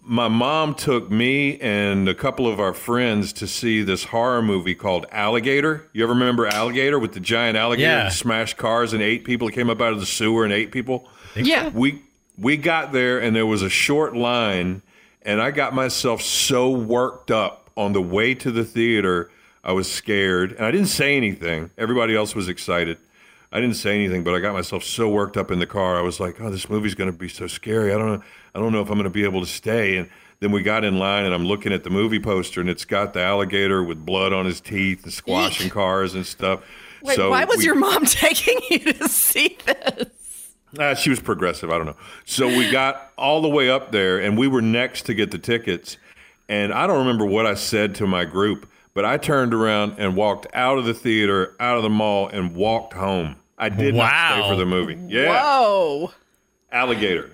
my 0.00 0.26
mom 0.28 0.74
took 0.74 1.10
me 1.10 1.58
and 1.60 2.08
a 2.08 2.14
couple 2.14 2.46
of 2.48 2.58
our 2.58 2.72
friends 2.72 3.32
to 3.34 3.46
see 3.46 3.82
this 3.82 4.04
horror 4.04 4.42
movie 4.42 4.74
called 4.74 5.06
Alligator. 5.12 5.88
You 5.92 6.02
ever 6.02 6.12
remember 6.12 6.46
Alligator 6.46 6.98
with 6.98 7.12
the 7.12 7.20
giant 7.20 7.56
alligator 7.56 7.88
Yeah. 7.88 8.02
that 8.04 8.12
smashed 8.12 8.56
cars 8.56 8.92
and 8.92 9.02
ate 9.02 9.24
people? 9.24 9.46
It 9.48 9.52
came 9.54 9.70
up 9.70 9.80
out 9.80 9.92
of 9.92 10.00
the 10.00 10.06
sewer 10.06 10.44
and 10.44 10.52
ate 10.52 10.72
people. 10.72 11.08
Yeah. 11.36 11.68
We 11.68 12.02
we 12.38 12.56
got 12.56 12.92
there 12.92 13.20
and 13.20 13.36
there 13.36 13.46
was 13.46 13.62
a 13.62 13.68
short 13.68 14.16
line 14.16 14.82
and 15.22 15.40
I 15.40 15.50
got 15.52 15.72
myself 15.74 16.20
so 16.22 16.68
worked 16.70 17.30
up 17.30 17.70
on 17.76 17.92
the 17.92 18.02
way 18.02 18.34
to 18.34 18.50
the 18.50 18.64
theater. 18.64 19.30
I 19.64 19.72
was 19.72 19.90
scared 19.90 20.52
and 20.52 20.64
I 20.66 20.70
didn't 20.70 20.88
say 20.88 21.16
anything. 21.16 21.70
Everybody 21.78 22.16
else 22.16 22.34
was 22.34 22.48
excited. 22.48 22.98
I 23.52 23.60
didn't 23.60 23.76
say 23.76 23.94
anything, 23.94 24.24
but 24.24 24.34
I 24.34 24.40
got 24.40 24.54
myself 24.54 24.82
so 24.82 25.08
worked 25.08 25.36
up 25.36 25.50
in 25.50 25.58
the 25.58 25.66
car. 25.66 25.98
I 25.98 26.00
was 26.00 26.18
like, 26.18 26.40
"Oh, 26.40 26.48
this 26.50 26.70
movie's 26.70 26.94
going 26.94 27.12
to 27.12 27.16
be 27.16 27.28
so 27.28 27.46
scary. 27.46 27.92
I 27.92 27.98
don't 27.98 28.06
know. 28.06 28.22
I 28.54 28.58
don't 28.60 28.72
know 28.72 28.80
if 28.80 28.88
I'm 28.88 28.94
going 28.94 29.04
to 29.04 29.10
be 29.10 29.24
able 29.24 29.40
to 29.40 29.46
stay." 29.46 29.98
And 29.98 30.08
then 30.40 30.52
we 30.52 30.62
got 30.62 30.84
in 30.84 30.98
line, 30.98 31.26
and 31.26 31.34
I'm 31.34 31.44
looking 31.44 31.70
at 31.70 31.84
the 31.84 31.90
movie 31.90 32.18
poster, 32.18 32.62
and 32.62 32.70
it's 32.70 32.86
got 32.86 33.12
the 33.12 33.20
alligator 33.22 33.82
with 33.84 34.04
blood 34.06 34.32
on 34.32 34.46
his 34.46 34.60
teeth 34.60 35.04
and 35.04 35.12
squashing 35.12 35.68
cars 35.68 36.14
and 36.14 36.24
stuff. 36.26 36.62
Wait, 37.02 37.14
so 37.16 37.28
why 37.30 37.44
was 37.44 37.58
we- 37.58 37.64
your 37.66 37.74
mom 37.74 38.04
taking 38.06 38.58
you 38.70 38.92
to 38.94 39.08
see 39.08 39.58
this? 39.66 40.06
uh, 40.78 40.94
she 40.94 41.10
was 41.10 41.20
progressive. 41.20 41.70
I 41.70 41.76
don't 41.76 41.86
know. 41.86 41.96
So 42.24 42.48
we 42.48 42.70
got 42.70 43.12
all 43.18 43.42
the 43.42 43.50
way 43.50 43.68
up 43.68 43.92
there, 43.92 44.18
and 44.18 44.38
we 44.38 44.48
were 44.48 44.62
next 44.62 45.02
to 45.06 45.14
get 45.14 45.30
the 45.30 45.38
tickets. 45.38 45.98
And 46.48 46.72
I 46.72 46.86
don't 46.86 46.98
remember 47.00 47.26
what 47.26 47.44
I 47.46 47.52
said 47.52 47.94
to 47.96 48.06
my 48.06 48.24
group, 48.24 48.66
but 48.94 49.04
I 49.04 49.16
turned 49.16 49.54
around 49.54 49.94
and 49.98 50.16
walked 50.16 50.46
out 50.54 50.78
of 50.78 50.84
the 50.84 50.94
theater, 50.94 51.54
out 51.60 51.76
of 51.76 51.82
the 51.82 51.90
mall, 51.90 52.28
and 52.28 52.54
walked 52.54 52.92
home. 52.94 53.36
I 53.58 53.68
did 53.68 53.94
not 53.94 54.10
Wow. 54.10 54.30
stay 54.40 54.48
for 54.50 54.56
the 54.56 54.66
movie. 54.66 54.98
Yeah, 55.08 55.28
Whoa. 55.42 56.12
alligator. 56.70 57.30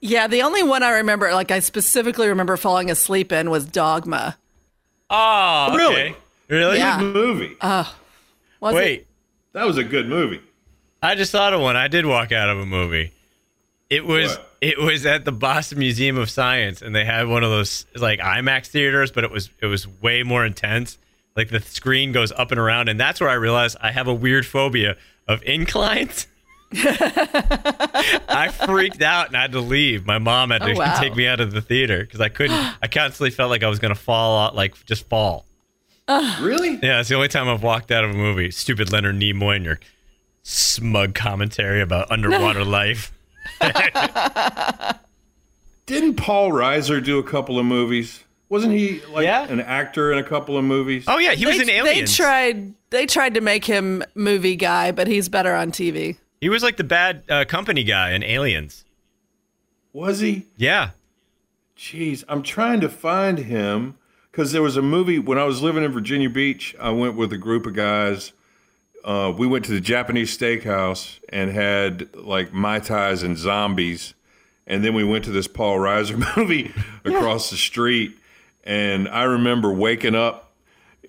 Yeah, 0.00 0.26
the 0.26 0.42
only 0.42 0.62
one 0.62 0.82
I 0.82 0.90
remember, 0.90 1.32
like 1.32 1.50
I 1.50 1.60
specifically 1.60 2.28
remember 2.28 2.56
falling 2.56 2.90
asleep 2.90 3.30
in, 3.32 3.50
was 3.50 3.64
Dogma. 3.66 4.36
Oh, 5.10 5.74
Really? 5.76 5.94
okay. 5.94 6.16
Really? 6.48 6.78
Yeah. 6.78 6.98
Good 6.98 7.14
movie. 7.14 7.56
Uh, 7.60 7.84
was 8.60 8.74
it? 8.74 8.76
Wait, 8.76 9.06
that 9.52 9.64
was 9.66 9.78
a 9.78 9.84
good 9.84 10.08
movie. 10.08 10.40
I 11.02 11.14
just 11.14 11.32
thought 11.32 11.52
of 11.52 11.60
one. 11.60 11.76
I 11.76 11.88
did 11.88 12.06
walk 12.06 12.32
out 12.32 12.48
of 12.48 12.58
a 12.58 12.66
movie. 12.66 13.12
It 13.92 14.06
was 14.06 14.36
What? 14.36 14.56
it 14.60 14.78
was 14.78 15.04
at 15.06 15.24
the 15.24 15.32
Boston 15.32 15.78
Museum 15.78 16.16
of 16.18 16.30
Science, 16.30 16.80
and 16.82 16.94
they 16.94 17.04
had 17.04 17.26
one 17.28 17.44
of 17.44 17.50
those 17.50 17.84
like 17.94 18.20
IMAX 18.20 18.68
theaters, 18.68 19.10
but 19.12 19.22
it 19.24 19.30
was 19.30 19.50
it 19.60 19.66
was 19.66 19.86
way 19.86 20.22
more 20.22 20.44
intense. 20.46 20.98
Like 21.36 21.48
the 21.50 21.60
screen 21.60 22.12
goes 22.12 22.32
up 22.32 22.50
and 22.52 22.60
around, 22.60 22.88
and 22.88 22.98
that's 22.98 23.20
where 23.20 23.30
I 23.30 23.34
realized 23.34 23.76
I 23.80 23.90
have 23.92 24.08
a 24.08 24.14
weird 24.14 24.46
phobia 24.46 24.96
of 25.28 25.42
inclines. 25.44 26.26
I 26.74 28.50
freaked 28.66 29.02
out 29.02 29.28
and 29.28 29.36
I 29.36 29.42
had 29.42 29.52
to 29.52 29.60
leave. 29.60 30.06
My 30.06 30.18
mom 30.18 30.50
had 30.50 30.62
to 30.62 30.72
Oh, 30.72 30.74
wow. 30.78 30.98
take 31.00 31.14
me 31.16 31.26
out 31.26 31.40
of 31.40 31.52
the 31.52 31.60
theater 31.60 32.00
because 32.00 32.20
I 32.20 32.28
couldn't. 32.28 32.56
I 32.82 32.88
constantly 32.88 33.30
felt 33.30 33.50
like 33.50 33.62
I 33.62 33.68
was 33.68 33.78
gonna 33.78 33.94
fall 33.94 34.38
out, 34.46 34.54
like 34.54 34.84
just 34.86 35.08
fall. 35.08 35.44
Really? 36.40 36.78
Yeah, 36.82 37.00
it's 37.00 37.08
the 37.08 37.14
only 37.14 37.28
time 37.28 37.48
I've 37.48 37.62
walked 37.62 37.90
out 37.90 38.04
of 38.04 38.10
a 38.10 38.14
movie. 38.14 38.50
Stupid 38.50 38.92
Leonard 38.92 39.16
Nimoy 39.16 39.56
and 39.56 39.64
your 39.64 39.80
smug 40.42 41.14
commentary 41.14 41.80
about 41.80 42.10
underwater 42.10 42.64
life. 42.80 43.12
Didn't 45.86 46.14
Paul 46.14 46.50
Reiser 46.50 47.04
do 47.04 47.18
a 47.18 47.22
couple 47.22 47.58
of 47.58 47.66
movies? 47.66 48.22
Wasn't 48.48 48.72
he 48.72 49.00
like 49.10 49.24
Yeah. 49.24 49.44
an 49.48 49.60
actor 49.60 50.12
in 50.12 50.18
a 50.18 50.22
couple 50.22 50.56
of 50.58 50.64
movies? 50.64 51.04
Oh 51.08 51.18
yeah, 51.18 51.32
he 51.32 51.46
was 51.46 51.56
they, 51.56 51.62
in 51.62 51.70
Aliens. 51.70 52.10
They 52.10 52.16
tried. 52.22 52.74
They 52.90 53.06
tried 53.06 53.34
to 53.34 53.40
make 53.40 53.64
him 53.64 54.02
movie 54.14 54.56
guy, 54.56 54.92
but 54.92 55.06
he's 55.08 55.28
better 55.28 55.54
on 55.54 55.72
TV. 55.72 56.18
He 56.40 56.48
was 56.50 56.62
like 56.62 56.76
the 56.76 56.84
bad 56.84 57.22
uh, 57.30 57.44
company 57.46 57.82
guy 57.84 58.12
in 58.12 58.22
Aliens. 58.22 58.84
Was 59.92 60.20
he? 60.20 60.46
Yeah. 60.56 60.90
Jeez, 61.76 62.24
I'm 62.28 62.42
trying 62.42 62.80
to 62.80 62.88
find 62.88 63.38
him 63.38 63.96
because 64.30 64.52
there 64.52 64.62
was 64.62 64.76
a 64.76 64.82
movie 64.82 65.18
when 65.18 65.38
I 65.38 65.44
was 65.44 65.62
living 65.62 65.82
in 65.84 65.92
Virginia 65.92 66.28
Beach. 66.30 66.76
I 66.80 66.90
went 66.90 67.16
with 67.16 67.32
a 67.32 67.38
group 67.38 67.64
of 67.66 67.74
guys. 67.74 68.32
Uh, 69.04 69.32
we 69.36 69.46
went 69.46 69.64
to 69.64 69.72
the 69.72 69.80
Japanese 69.80 70.36
steakhouse 70.36 71.18
and 71.28 71.50
had 71.50 72.14
like 72.14 72.52
mai 72.52 72.78
tais 72.78 73.22
and 73.22 73.36
zombies, 73.36 74.14
and 74.66 74.84
then 74.84 74.94
we 74.94 75.04
went 75.04 75.24
to 75.24 75.30
this 75.30 75.48
Paul 75.48 75.78
Reiser 75.78 76.36
movie 76.36 76.72
across 77.04 77.50
the 77.50 77.56
street. 77.56 78.16
And 78.64 79.08
I 79.08 79.24
remember 79.24 79.72
waking 79.72 80.14
up 80.14 80.52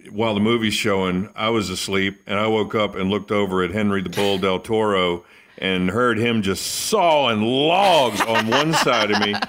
while 0.10 0.34
the 0.34 0.40
movie's 0.40 0.74
showing. 0.74 1.30
I 1.36 1.50
was 1.50 1.70
asleep, 1.70 2.22
and 2.26 2.40
I 2.40 2.48
woke 2.48 2.76
up 2.76 2.96
and 2.96 3.10
looked 3.10 3.32
over 3.32 3.64
at 3.64 3.72
Henry 3.72 4.02
the 4.02 4.10
Bull 4.10 4.38
del 4.38 4.60
Toro 4.60 5.24
and 5.58 5.90
heard 5.90 6.18
him 6.18 6.42
just 6.42 6.66
sawing 6.66 7.42
logs 7.42 8.22
on 8.22 8.48
one 8.48 8.74
side 8.74 9.12
of 9.12 9.20
me. 9.22 9.36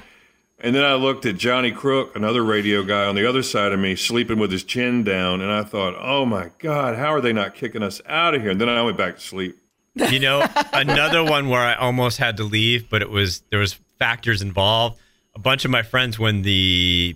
And 0.64 0.75
then 0.75 0.83
I 0.83 0.94
looked 0.94 1.26
at 1.26 1.37
Johnny 1.37 1.71
Crook, 1.73 2.16
another 2.16 2.42
radio 2.42 2.83
guy 2.83 3.04
on 3.04 3.14
the 3.14 3.28
other 3.28 3.42
side 3.42 3.73
of 3.73 3.78
me, 3.78 3.94
sleeping 3.97 4.38
with 4.38 4.50
his 4.50 4.64
chin 4.64 5.04
down, 5.04 5.42
and 5.42 5.52
I 5.52 5.62
thought, 5.62 5.94
"Oh 6.00 6.25
my 6.25 6.52
God, 6.59 6.97
how 6.97 7.12
are 7.12 7.21
they 7.21 7.35
not 7.35 7.54
kicking 7.54 7.83
us 7.83 8.00
out 8.09 8.35
of 8.35 8.40
here?" 8.40 8.50
And 8.50 8.59
then 8.59 8.71
I 8.71 8.80
went 8.80 8.97
back 8.97 9.16
to 9.16 9.21
sleep. 9.21 9.59
You 9.94 10.21
know, 10.21 10.42
another 10.73 11.23
one 11.23 11.50
where 11.50 11.61
I 11.61 11.75
almost 11.75 12.16
had 12.16 12.38
to 12.38 12.44
leave, 12.44 12.88
but 12.88 13.02
it 13.02 13.11
was 13.11 13.42
there 13.50 13.59
was 13.59 13.78
factors 13.99 14.40
involved. 14.40 14.99
A 15.35 15.38
bunch 15.38 15.66
of 15.66 15.71
my 15.71 15.83
friends 15.83 16.18
when 16.18 16.40
the 16.40 17.14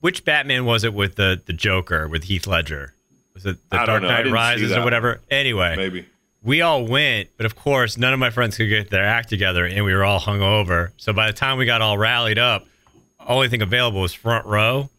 which 0.00 0.24
Batman 0.24 0.64
was 0.64 0.82
it 0.82 0.94
with 0.94 1.14
the 1.14 1.40
the 1.46 1.52
Joker 1.52 2.08
with 2.08 2.24
Heath 2.24 2.48
Ledger? 2.48 2.92
Was 3.34 3.46
it 3.46 3.58
the 3.70 3.80
I 3.82 3.86
Dark 3.86 4.02
Knight 4.02 4.28
Rises 4.32 4.72
or 4.72 4.82
whatever? 4.82 5.20
Anyway, 5.30 5.76
Maybe. 5.76 6.06
We 6.44 6.60
all 6.60 6.86
went, 6.86 7.30
but 7.36 7.46
of 7.46 7.56
course, 7.56 7.96
none 7.96 8.12
of 8.12 8.18
my 8.18 8.30
friends 8.30 8.56
could 8.56 8.68
get 8.68 8.90
their 8.90 9.04
act 9.04 9.30
together, 9.30 9.64
and 9.64 9.84
we 9.84 9.94
were 9.94 10.04
all 10.04 10.20
hungover. 10.20 10.90
So 10.98 11.12
by 11.12 11.26
the 11.26 11.32
time 11.32 11.58
we 11.58 11.64
got 11.64 11.80
all 11.82 11.96
rallied 11.98 12.38
up, 12.38 12.66
only 13.26 13.48
thing 13.48 13.62
available 13.62 14.02
was 14.02 14.12
front 14.12 14.46
row. 14.46 14.90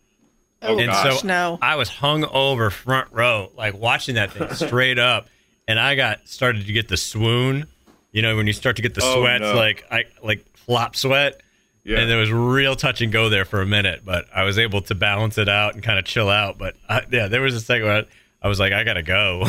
Oh 0.61 0.79
and 0.79 0.89
gosh, 0.91 1.19
so 1.21 1.27
no. 1.27 1.59
I 1.61 1.75
was 1.75 1.89
hung 1.89 2.25
over 2.25 2.71
front 2.71 3.09
row, 3.11 3.51
like 3.55 3.75
watching 3.77 4.15
that 4.15 4.31
thing 4.33 4.49
straight 4.53 4.97
up, 4.97 5.27
and 5.67 5.79
I 5.79 5.93
got 5.95 6.27
started 6.27 6.65
to 6.65 6.73
get 6.73 6.87
the 6.87 6.97
swoon. 6.97 7.67
You 8.11 8.21
know, 8.21 8.35
when 8.35 8.47
you 8.47 8.53
start 8.53 8.77
to 8.77 8.81
get 8.81 8.95
the 8.95 9.01
Oh, 9.03 9.21
sweats, 9.21 9.41
no. 9.41 9.53
like 9.55 9.85
I 9.91 10.05
like 10.23 10.43
flop 10.55 10.95
sweat. 10.95 11.41
Yeah. 11.83 11.99
And 11.99 12.09
there 12.09 12.17
was 12.17 12.31
real 12.31 12.75
touch 12.75 13.01
and 13.01 13.11
go 13.11 13.29
there 13.29 13.45
for 13.45 13.61
a 13.61 13.65
minute, 13.67 14.01
but 14.03 14.25
I 14.33 14.43
was 14.43 14.57
able 14.57 14.81
to 14.81 14.95
balance 14.95 15.37
it 15.37 15.47
out 15.47 15.75
and 15.75 15.83
kind 15.83 15.99
of 15.99 16.05
chill 16.05 16.29
out. 16.29 16.57
But 16.57 16.75
I, 16.89 17.03
yeah, 17.11 17.27
there 17.27 17.41
was 17.41 17.53
a 17.53 17.59
second 17.61 17.85
where 17.85 18.05
I 18.41 18.47
was 18.47 18.59
like, 18.59 18.73
I 18.73 18.83
gotta 18.83 19.03
go. 19.03 19.47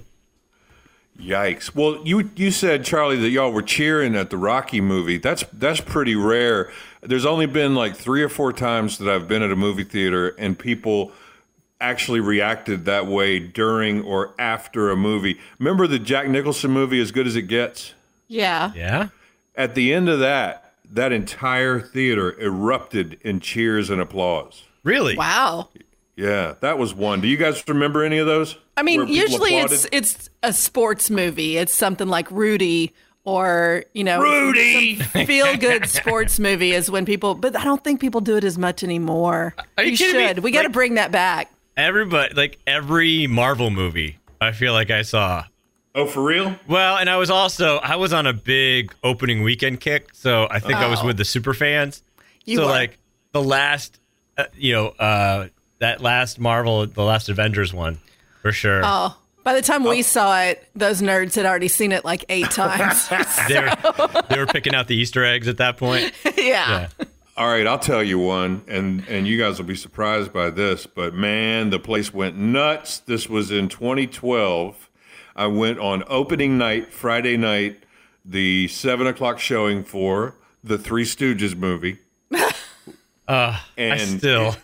Yikes! 1.19 1.74
Well, 1.74 2.00
you 2.05 2.29
you 2.36 2.51
said 2.51 2.86
Charlie 2.86 3.17
that 3.17 3.29
y'all 3.29 3.51
were 3.51 3.63
cheering 3.63 4.15
at 4.15 4.29
the 4.29 4.38
Rocky 4.38 4.81
movie. 4.81 5.17
That's 5.17 5.43
that's 5.51 5.81
pretty 5.81 6.15
rare. 6.15 6.71
There's 7.01 7.25
only 7.25 7.47
been 7.47 7.74
like 7.74 7.95
three 7.95 8.21
or 8.21 8.29
four 8.29 8.53
times 8.53 8.97
that 9.00 9.09
I've 9.09 9.27
been 9.27 9.41
at 9.41 9.51
a 9.51 9.55
movie 9.55 9.83
theater 9.83 10.29
and 10.38 10.57
people 10.57 11.12
actually 11.79 12.19
reacted 12.19 12.86
that 12.86 13.07
way 13.07 13.39
during 13.39 14.03
or 14.03 14.33
after 14.39 14.89
a 14.89 14.95
movie. 14.97 15.39
Remember 15.59 15.88
the 15.88 16.00
Jack 16.00 16.27
Nicholson 16.27 16.71
movie, 16.71 17.00
As 17.00 17.12
Good 17.12 17.27
as 17.27 17.36
It 17.36 17.43
Gets? 17.43 17.93
yeah. 18.27 18.71
yeah. 18.75 19.09
At 19.55 19.74
the 19.75 19.93
end 19.93 20.09
of 20.09 20.19
that, 20.19 20.74
that 20.91 21.12
entire 21.12 21.79
theater 21.79 22.39
erupted 22.39 23.19
in 23.21 23.39
cheers 23.39 23.89
and 23.89 24.00
applause. 24.01 24.63
Really? 24.83 25.15
Wow. 25.17 25.69
Yeah, 26.17 26.55
that 26.62 26.77
was 26.77 26.93
one. 26.93 27.21
Do 27.21 27.27
you 27.27 27.38
guys 27.38 27.63
remember 27.67 28.03
any 28.03 28.17
of 28.17 28.25
those? 28.27 28.57
I 28.75 28.81
mean, 28.83 29.07
usually 29.07 29.55
it's 29.57 29.86
applauded? 29.86 29.95
it's 29.95 30.29
a 30.43 30.51
sports 30.51 31.09
movie. 31.09 31.57
It's 31.57 31.74
something 31.74 32.07
like 32.07 32.29
Rudy 32.31 32.93
or 33.24 33.83
you 33.93 34.03
know 34.03 34.19
Rudy! 34.21 34.95
feel 35.25 35.55
good 35.57 35.86
sports 35.88 36.39
movie 36.39 36.71
is 36.74 36.89
when 36.89 37.05
people. 37.05 37.36
But 37.36 37.55
I 37.55 37.63
don't 37.63 37.83
think 37.83 38.01
people 38.01 38.19
do 38.21 38.36
it 38.36 38.43
as 38.43 38.57
much 38.57 38.83
anymore. 38.83 39.53
Are 39.77 39.83
you 39.83 39.91
we 39.91 39.97
kidding 39.97 40.19
me? 40.21 40.27
should. 40.27 40.39
We 40.39 40.51
got 40.51 40.63
to 40.63 40.67
Like- 40.69 40.74
bring 40.74 40.95
that 40.95 41.12
back. 41.12 41.51
Everybody, 41.77 42.33
like 42.33 42.57
every 42.65 43.27
Marvel 43.27 43.69
movie, 43.69 44.17
I 44.41 44.51
feel 44.53 44.74
like 44.74 44.89
I 44.89 45.03
saw. 45.03 45.43
Oh, 45.93 46.07
for 46.07 46.24
real? 46.24 46.55
Well, 46.67 46.97
and 46.97 47.07
I 47.07 47.17
was 47.17 47.29
also 47.29 47.77
I 47.77 47.95
was 47.97 48.13
on 48.13 48.25
a 48.25 48.33
big 48.33 48.91
opening 49.03 49.43
weekend 49.43 49.79
kick, 49.81 50.09
so 50.13 50.47
I 50.50 50.59
think 50.59 50.74
I 50.75 50.88
was 50.89 51.01
Oh. 51.03 51.05
with 51.05 51.17
the 51.17 51.25
super 51.25 51.53
fans. 51.53 52.01
You 52.45 52.57
so 52.57 52.63
were. 52.65 52.71
like 52.71 52.97
the 53.33 53.43
last, 53.43 54.00
uh, 54.39 54.45
you 54.55 54.74
know, 54.74 54.88
uh, 54.88 55.47
that 55.79 56.01
last 56.01 56.39
Marvel, 56.39 56.86
the 56.88 57.03
last 57.03 57.29
Avengers 57.29 57.74
one, 57.74 58.00
for 58.41 58.51
sure. 58.51 58.81
Oh, 58.84 59.17
by 59.43 59.53
the 59.53 59.62
time 59.62 59.84
we 59.84 60.01
saw 60.01 60.41
it, 60.41 60.67
those 60.75 61.01
nerds 61.01 61.36
had 61.36 61.46
already 61.46 61.67
seen 61.67 61.91
it 61.91 62.03
like 62.03 62.25
eight 62.29 62.50
times. 62.51 63.07
They 63.48 63.60
were 63.62 64.24
they 64.29 64.38
were 64.39 64.46
picking 64.48 64.75
out 64.75 64.88
the 64.88 64.96
Easter 64.96 65.24
eggs 65.24 65.48
at 65.48 65.57
that 65.57 65.77
point. 65.77 66.12
yeah. 66.38 66.89
All 67.38 67.48
right, 67.48 67.67
I'll 67.67 67.77
tell 67.79 68.01
you 68.01 68.17
one, 68.17 68.63
and 68.67 69.07
and 69.07 69.27
you 69.27 69.38
guys 69.38 69.60
will 69.60 69.67
be 69.67 69.75
surprised 69.75 70.34
by 70.34 70.50
this, 70.50 70.88
but 70.88 71.13
man, 71.13 71.69
the 71.69 71.79
place 71.79 72.12
went 72.13 72.36
nuts. 72.36 73.00
This 73.00 73.29
was 73.29 73.51
in 73.51 73.69
2012. 73.69 74.89
I 75.36 75.46
went 75.46 75.77
on 75.77 76.03
opening 76.07 76.57
night, 76.57 76.91
Friday 76.91 77.38
night, 77.38 77.84
the 78.25 78.67
seven 78.69 79.05
o'clock 79.05 79.38
showing 79.39 79.84
for 79.84 80.34
the 80.63 80.79
Three 80.79 81.05
Stooges 81.05 81.55
movie. 81.55 82.00
Uh, 83.27 83.60
And 83.77 83.93
I 83.93 83.98
still. 83.98 84.55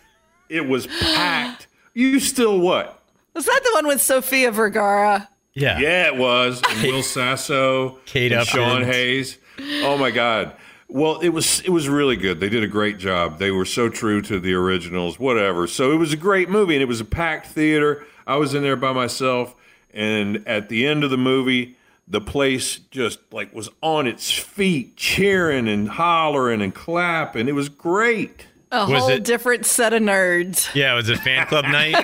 It, 0.48 0.56
it 0.56 0.68
was 0.68 0.86
packed. 0.86 1.66
You 1.94 2.20
still 2.20 2.58
what? 2.58 3.00
Was 3.34 3.46
that 3.46 3.60
the 3.64 3.70
one 3.74 3.86
with 3.86 4.00
Sofia 4.00 4.50
Vergara? 4.50 5.28
Yeah. 5.54 5.78
Yeah, 5.78 6.06
it 6.06 6.16
was. 6.16 6.62
And 6.68 6.82
Will 6.92 7.02
Sasso, 7.02 7.98
Kate 8.06 8.32
and 8.32 8.40
Upton. 8.42 8.54
Sean 8.54 8.82
Hayes. 8.84 9.38
Oh 9.82 9.96
my 9.96 10.10
God. 10.10 10.54
Well, 10.88 11.18
it 11.20 11.30
was 11.30 11.60
it 11.60 11.70
was 11.70 11.88
really 11.88 12.16
good. 12.16 12.40
They 12.40 12.48
did 12.48 12.62
a 12.62 12.68
great 12.68 12.98
job. 12.98 13.38
They 13.38 13.50
were 13.50 13.64
so 13.64 13.88
true 13.88 14.20
to 14.22 14.38
the 14.38 14.54
originals, 14.54 15.18
whatever. 15.18 15.66
So 15.66 15.92
it 15.92 15.96
was 15.96 16.12
a 16.12 16.16
great 16.16 16.48
movie, 16.48 16.74
and 16.74 16.82
it 16.82 16.88
was 16.88 17.00
a 17.00 17.04
packed 17.04 17.46
theater. 17.46 18.04
I 18.26 18.36
was 18.36 18.54
in 18.54 18.62
there 18.62 18.76
by 18.76 18.92
myself, 18.92 19.54
and 19.92 20.46
at 20.46 20.68
the 20.68 20.86
end 20.86 21.02
of 21.04 21.10
the 21.10 21.16
movie, 21.16 21.76
the 22.06 22.20
place 22.20 22.78
just 22.90 23.18
like 23.32 23.54
was 23.54 23.70
on 23.82 24.06
its 24.06 24.30
feet, 24.30 24.96
cheering 24.96 25.68
and 25.68 25.88
hollering 25.88 26.60
and 26.62 26.74
clapping. 26.74 27.48
It 27.48 27.54
was 27.54 27.68
great. 27.68 28.46
A 28.74 28.90
Was 28.90 29.00
whole 29.02 29.10
it- 29.10 29.24
different 29.24 29.66
set 29.66 29.92
of 29.92 30.02
nerds. 30.02 30.74
Yeah, 30.74 30.92
it 30.92 30.96
was 30.96 31.08
a 31.08 31.16
fan 31.16 31.46
club 31.46 31.64
night. 31.68 31.94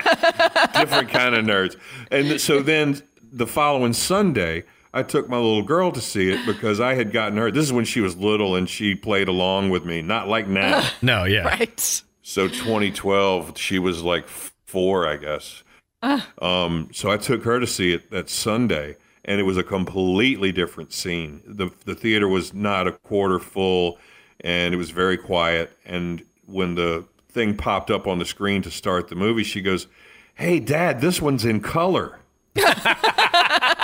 different 0.73 1.09
kind 1.09 1.35
of 1.35 1.45
nerds. 1.45 1.75
And 2.11 2.39
so 2.39 2.61
then 2.61 3.01
the 3.31 3.47
following 3.47 3.93
Sunday, 3.93 4.63
I 4.93 5.03
took 5.03 5.29
my 5.29 5.37
little 5.37 5.63
girl 5.63 5.91
to 5.91 6.01
see 6.01 6.29
it 6.31 6.45
because 6.45 6.79
I 6.79 6.95
had 6.95 7.11
gotten 7.11 7.37
her. 7.37 7.49
This 7.51 7.65
is 7.65 7.73
when 7.73 7.85
she 7.85 8.01
was 8.01 8.15
little 8.17 8.55
and 8.55 8.69
she 8.69 8.95
played 8.95 9.27
along 9.27 9.69
with 9.69 9.85
me, 9.85 10.01
not 10.01 10.27
like 10.27 10.47
now. 10.47 10.87
No, 11.01 11.23
yeah. 11.25 11.43
Right. 11.47 12.01
so 12.21 12.47
2012, 12.47 13.57
she 13.57 13.79
was 13.79 14.01
like 14.03 14.27
four, 14.27 15.07
I 15.07 15.17
guess. 15.17 15.63
Um, 16.41 16.89
so 16.91 17.11
I 17.11 17.17
took 17.17 17.43
her 17.43 17.59
to 17.59 17.67
see 17.67 17.93
it 17.93 18.09
that 18.11 18.29
Sunday, 18.29 18.97
and 19.23 19.39
it 19.39 19.43
was 19.43 19.57
a 19.57 19.63
completely 19.63 20.51
different 20.51 20.93
scene. 20.93 21.41
the 21.45 21.69
The 21.85 21.95
theater 21.95 22.27
was 22.27 22.53
not 22.53 22.87
a 22.87 22.91
quarter 22.91 23.39
full, 23.39 23.97
and 24.41 24.73
it 24.73 24.77
was 24.77 24.89
very 24.89 25.17
quiet. 25.17 25.71
And 25.85 26.23
when 26.51 26.75
the 26.75 27.05
thing 27.29 27.55
popped 27.55 27.89
up 27.89 28.07
on 28.07 28.19
the 28.19 28.25
screen 28.25 28.61
to 28.63 28.71
start 28.71 29.07
the 29.07 29.15
movie, 29.15 29.43
she 29.43 29.61
goes, 29.61 29.87
"Hey, 30.35 30.59
Dad, 30.59 31.01
this 31.01 31.21
one's 31.21 31.45
in 31.45 31.61
color." 31.61 32.19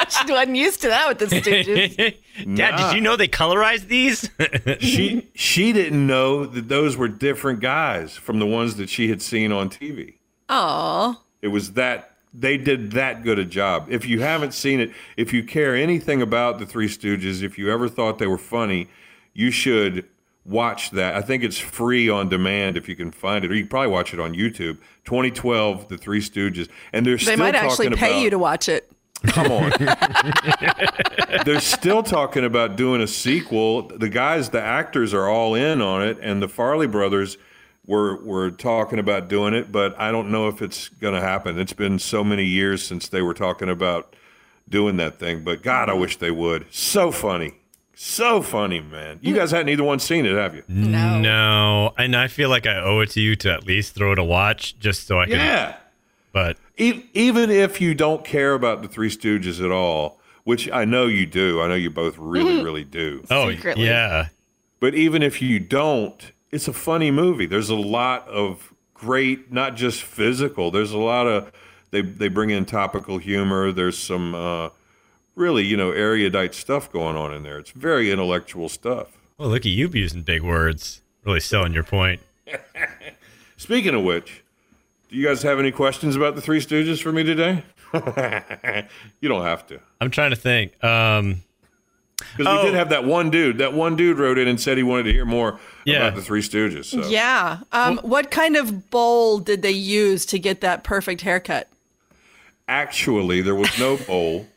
She 0.09 0.31
wasn't 0.31 0.55
used 0.55 0.81
to 0.83 0.87
that 0.87 1.07
with 1.09 1.19
the 1.19 1.25
Stooges. 1.25 1.95
Dad, 2.55 2.71
Nah. 2.71 2.77
did 2.91 2.95
you 2.95 3.01
know 3.01 3.17
they 3.17 3.27
colorized 3.27 3.87
these? 3.87 4.29
She 4.79 5.27
she 5.35 5.73
didn't 5.73 6.05
know 6.07 6.45
that 6.45 6.69
those 6.69 6.95
were 6.95 7.09
different 7.09 7.59
guys 7.59 8.15
from 8.15 8.39
the 8.39 8.45
ones 8.45 8.75
that 8.77 8.89
she 8.89 9.09
had 9.09 9.21
seen 9.21 9.51
on 9.51 9.69
TV. 9.69 10.15
Aw. 10.49 11.19
It 11.41 11.49
was 11.49 11.73
that 11.73 12.11
they 12.33 12.55
did 12.57 12.91
that 12.91 13.23
good 13.23 13.37
a 13.39 13.43
job. 13.45 13.87
If 13.89 14.05
you 14.07 14.21
haven't 14.21 14.53
seen 14.53 14.79
it, 14.79 14.91
if 15.17 15.33
you 15.33 15.43
care 15.43 15.75
anything 15.75 16.21
about 16.21 16.59
the 16.59 16.65
Three 16.65 16.87
Stooges, 16.87 17.41
if 17.43 17.57
you 17.57 17.69
ever 17.71 17.89
thought 17.89 18.17
they 18.17 18.27
were 18.27 18.37
funny, 18.37 18.87
you 19.33 19.51
should 19.51 20.05
watch 20.47 20.91
that. 20.91 21.15
I 21.15 21.21
think 21.21 21.43
it's 21.43 21.59
free 21.59 22.09
on 22.09 22.29
demand 22.29 22.77
if 22.77 22.87
you 22.87 22.95
can 22.95 23.11
find 23.11 23.43
it, 23.43 23.51
or 23.51 23.55
you 23.55 23.63
can 23.63 23.69
probably 23.69 23.91
watch 23.91 24.13
it 24.13 24.19
on 24.19 24.33
YouTube. 24.33 24.77
2012, 25.05 25.89
The 25.89 25.97
Three 25.97 26.21
Stooges, 26.21 26.69
and 26.93 27.05
they're 27.05 27.17
They 27.17 27.23
still 27.23 27.37
might 27.37 27.55
actually 27.55 27.89
pay 27.95 28.11
about, 28.11 28.21
you 28.21 28.29
to 28.31 28.39
watch 28.39 28.69
it. 28.69 28.91
Come 29.27 29.51
on. 29.51 29.71
They're 31.45 31.59
still 31.59 32.03
talking 32.03 32.45
about 32.45 32.75
doing 32.75 33.01
a 33.01 33.07
sequel. 33.07 33.83
The 33.83 34.09
guys, 34.09 34.49
the 34.49 34.61
actors 34.61 35.13
are 35.13 35.27
all 35.27 35.55
in 35.55 35.81
on 35.81 36.03
it, 36.03 36.19
and 36.21 36.41
the 36.41 36.47
Farrelly 36.47 36.89
brothers 36.89 37.37
were 37.85 38.21
were 38.23 38.51
talking 38.51 38.99
about 38.99 39.27
doing 39.27 39.53
it, 39.53 39.71
but 39.71 39.99
I 39.99 40.11
don't 40.11 40.29
know 40.29 40.49
if 40.49 40.61
it's 40.61 40.89
going 40.89 41.15
to 41.15 41.21
happen. 41.21 41.57
It's 41.57 41.73
been 41.73 41.97
so 41.99 42.23
many 42.23 42.43
years 42.43 42.85
since 42.85 43.07
they 43.07 43.21
were 43.21 43.33
talking 43.33 43.69
about 43.69 44.15
doing 44.69 44.97
that 44.97 45.17
thing, 45.17 45.43
but 45.43 45.63
God, 45.63 45.89
I 45.89 45.93
wish 45.93 46.17
they 46.17 46.31
would. 46.31 46.67
So 46.69 47.11
funny. 47.11 47.55
So 47.99 48.43
funny, 48.43 48.79
man. 48.79 49.17
You 49.23 49.33
guys 49.33 49.49
hadn't 49.49 49.69
either 49.69 49.83
one 49.83 49.97
seen 49.97 50.27
it, 50.27 50.35
have 50.35 50.53
you? 50.53 50.61
No. 50.67 51.19
no. 51.19 51.93
And 51.97 52.15
I 52.15 52.27
feel 52.27 52.47
like 52.47 52.67
I 52.67 52.77
owe 52.77 52.99
it 52.99 53.09
to 53.11 53.21
you 53.21 53.35
to 53.37 53.51
at 53.51 53.65
least 53.65 53.95
throw 53.95 54.11
it 54.11 54.19
a 54.19 54.23
watch 54.23 54.77
just 54.77 55.07
so 55.07 55.19
I 55.19 55.25
can. 55.25 55.33
Yeah. 55.39 55.77
But 56.31 56.57
E- 56.77 57.05
even 57.15 57.49
if 57.49 57.81
you 57.81 57.95
don't 57.95 58.23
care 58.23 58.53
about 58.53 58.83
the 58.83 58.87
Three 58.87 59.09
Stooges 59.09 59.65
at 59.65 59.71
all, 59.71 60.19
which 60.43 60.69
I 60.71 60.85
know 60.85 61.07
you 61.07 61.25
do, 61.25 61.59
I 61.59 61.67
know 61.67 61.73
you 61.73 61.89
both 61.89 62.15
really, 62.19 62.63
really 62.63 62.83
do. 62.83 63.23
oh 63.31 63.49
Secretly. 63.49 63.85
yeah, 63.85 64.27
But 64.79 64.93
even 64.93 65.23
if 65.23 65.41
you 65.41 65.59
don't, 65.59 66.31
it's 66.51 66.67
a 66.67 66.73
funny 66.73 67.09
movie. 67.09 67.47
There's 67.47 67.71
a 67.71 67.75
lot 67.75 68.27
of 68.27 68.73
great, 68.93 69.51
not 69.51 69.75
just 69.75 70.03
physical. 70.03 70.69
There's 70.69 70.91
a 70.91 70.99
lot 70.99 71.25
of 71.25 71.51
they 71.89 72.01
they 72.01 72.27
bring 72.27 72.51
in 72.51 72.65
topical 72.65 73.17
humor. 73.17 73.71
There's 73.71 73.97
some 73.97 74.35
uh, 74.35 74.69
really 75.37 75.63
you 75.63 75.77
know 75.77 75.91
erudite 75.91 76.53
stuff 76.53 76.91
going 76.91 77.15
on 77.15 77.33
in 77.33 77.43
there. 77.43 77.57
It's 77.59 77.71
very 77.71 78.11
intellectual 78.11 78.67
stuff. 78.67 79.07
well 79.37 79.47
look 79.49 79.61
at 79.61 79.71
you 79.71 79.87
using 79.93 80.23
big 80.23 80.41
words, 80.41 81.01
really 81.23 81.39
selling 81.39 81.71
your 81.73 81.83
point. 81.83 82.19
Speaking 83.57 83.95
of 83.95 84.03
which, 84.03 84.43
do 85.09 85.15
you 85.15 85.25
guys 85.25 85.43
have 85.43 85.59
any 85.59 85.71
questions 85.71 86.15
about 86.15 86.35
the 86.35 86.41
Three 86.41 86.59
Stooges 86.59 87.01
for 87.01 87.11
me 87.11 87.23
today? 87.23 87.63
you 89.21 89.29
don't 89.29 89.43
have 89.43 89.65
to. 89.67 89.79
I'm 90.01 90.11
trying 90.11 90.29
to 90.31 90.35
think. 90.35 90.81
Um, 90.83 91.41
Because 92.35 92.51
we 92.53 92.59
Oh. 92.59 92.65
did 92.65 92.73
have 92.73 92.89
that 92.89 93.05
one 93.05 93.29
dude. 93.29 93.59
That 93.59 93.73
one 93.73 93.95
dude 93.95 94.17
wrote 94.17 94.37
in 94.37 94.47
and 94.47 94.59
said 94.59 94.77
he 94.77 94.83
wanted 94.83 95.03
to 95.03 95.13
hear 95.13 95.25
more 95.25 95.59
Yeah. 95.85 95.97
about 96.07 96.15
the 96.15 96.21
Three 96.21 96.41
Stooges. 96.41 96.85
So. 96.85 97.07
Yeah. 97.07 97.59
Um, 97.71 97.97
what 97.99 98.31
kind 98.31 98.55
of 98.57 98.89
bowl 98.89 99.39
did 99.39 99.61
they 99.61 99.71
use 99.71 100.25
to 100.27 100.39
get 100.39 100.61
that 100.61 100.83
perfect 100.83 101.21
haircut? 101.21 101.67
Actually, 102.67 103.41
there 103.41 103.55
was 103.55 103.77
no 103.79 103.97
bowl. 103.97 104.47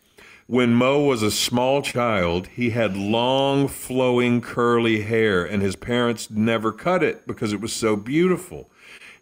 When 0.51 0.75
Moe 0.75 1.05
was 1.05 1.23
a 1.23 1.31
small 1.31 1.81
child, 1.81 2.49
he 2.49 2.71
had 2.71 2.97
long, 2.97 3.69
flowing, 3.69 4.41
curly 4.41 5.03
hair, 5.03 5.45
and 5.45 5.63
his 5.63 5.77
parents 5.77 6.29
never 6.29 6.73
cut 6.73 7.05
it 7.05 7.25
because 7.25 7.53
it 7.53 7.61
was 7.61 7.73
so 7.73 7.95
beautiful. 7.95 8.69